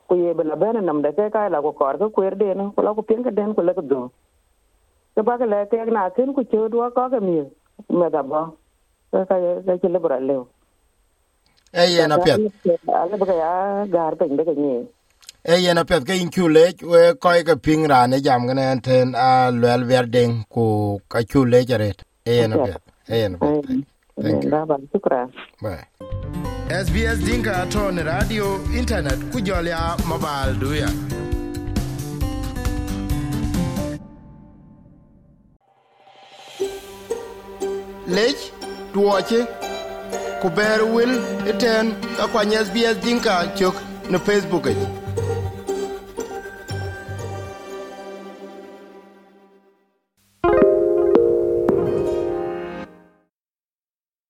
ku 0.10 0.16
ye 0.24 0.34
be 0.38 0.44
la 0.52 0.56
be 0.62 0.68
na 0.74 0.82
nam 0.82 1.02
de 1.06 1.12
ke 1.18 1.26
ka 1.36 1.50
la 1.56 1.62
ko 1.66 1.72
kor 1.80 1.96
ko 2.02 2.08
kwer 2.18 2.34
de 2.42 2.50
no 2.60 2.66
ku 2.76 2.82
la 2.88 2.94
ku 2.98 3.04
pin 3.10 3.24
ka 3.26 3.32
den 3.40 3.56
ku 3.56 3.62
la 3.68 3.74
ko 3.78 3.82
do 3.94 4.02
ke 5.16 5.22
ba 5.28 5.38
ka 5.42 5.46
le 5.54 5.60
ke 5.72 5.78
na 5.98 6.04
kin 6.18 6.34
ku 6.38 6.44
chu 6.52 6.62
do 6.74 6.78
ko 6.98 7.04
ka 7.14 7.20
mi 7.28 7.38
me 8.00 8.08
da 8.16 8.22
ba 8.32 8.42
ka 9.12 9.26
ka 9.30 9.36
ka 9.68 9.74
chi 9.82 9.90
le 9.96 10.00
bra 10.06 10.20
le 10.30 10.38
eh 11.80 11.88
yen 11.96 12.12
a 12.16 12.20
pet 12.26 12.42
ale 13.02 13.16
ba 13.22 13.26
ka 13.32 13.36
ya 13.44 13.54
gar 13.96 14.14
pe 14.20 14.26
de 14.40 14.44
ke 14.50 14.54
ni 14.64 14.74
eh 15.48 15.58
yen 15.64 15.78
a 15.78 15.86
pet 15.90 16.06
ke 16.10 16.14
in 16.22 16.30
chu 16.36 16.48
le 16.50 16.62
we 16.92 17.02
ko 17.24 17.32
ke 17.48 17.56
ping 17.66 17.84
ran 17.90 18.14
e 18.18 18.20
jam 18.28 18.48
gane 18.48 18.82
ten 18.88 19.12
a 19.24 19.28
lwel 19.58 19.84
ver 19.90 20.06
den 20.16 20.32
ku 20.54 20.64
ka 21.16 21.22
chu 21.34 21.44
le 21.52 21.60
jaret 21.72 22.02
eh 22.26 22.38
yen 22.38 22.54
a 22.56 22.58
pet 22.66 22.82
eh 23.10 23.20
yen 23.22 23.36
a 23.36 23.38
pet 23.38 23.84
thank 24.24 24.44
you. 24.44 24.50
ba 24.54 24.62
ba 24.72 24.78
shukran 24.94 25.30
bye. 25.62 25.84
SBS 26.86 27.22
Dinka 27.28 27.54
Atone 27.62 28.02
Radio 28.10 28.48
Internet 28.82 29.20
kujolya 29.32 29.80
mobile 30.10 30.58
duya 30.66 30.90
lech 38.18 38.52
tuoche 38.94 39.40
ku 40.42 40.50
ber 40.60 40.80
wil 40.98 41.18
iten 41.56 41.98
ka 42.20 42.26
kwany 42.34 42.62
SBS 42.68 43.02
Dinka 43.10 43.42
chok 43.60 43.76
no 44.10 44.18
Facebook 44.18 44.66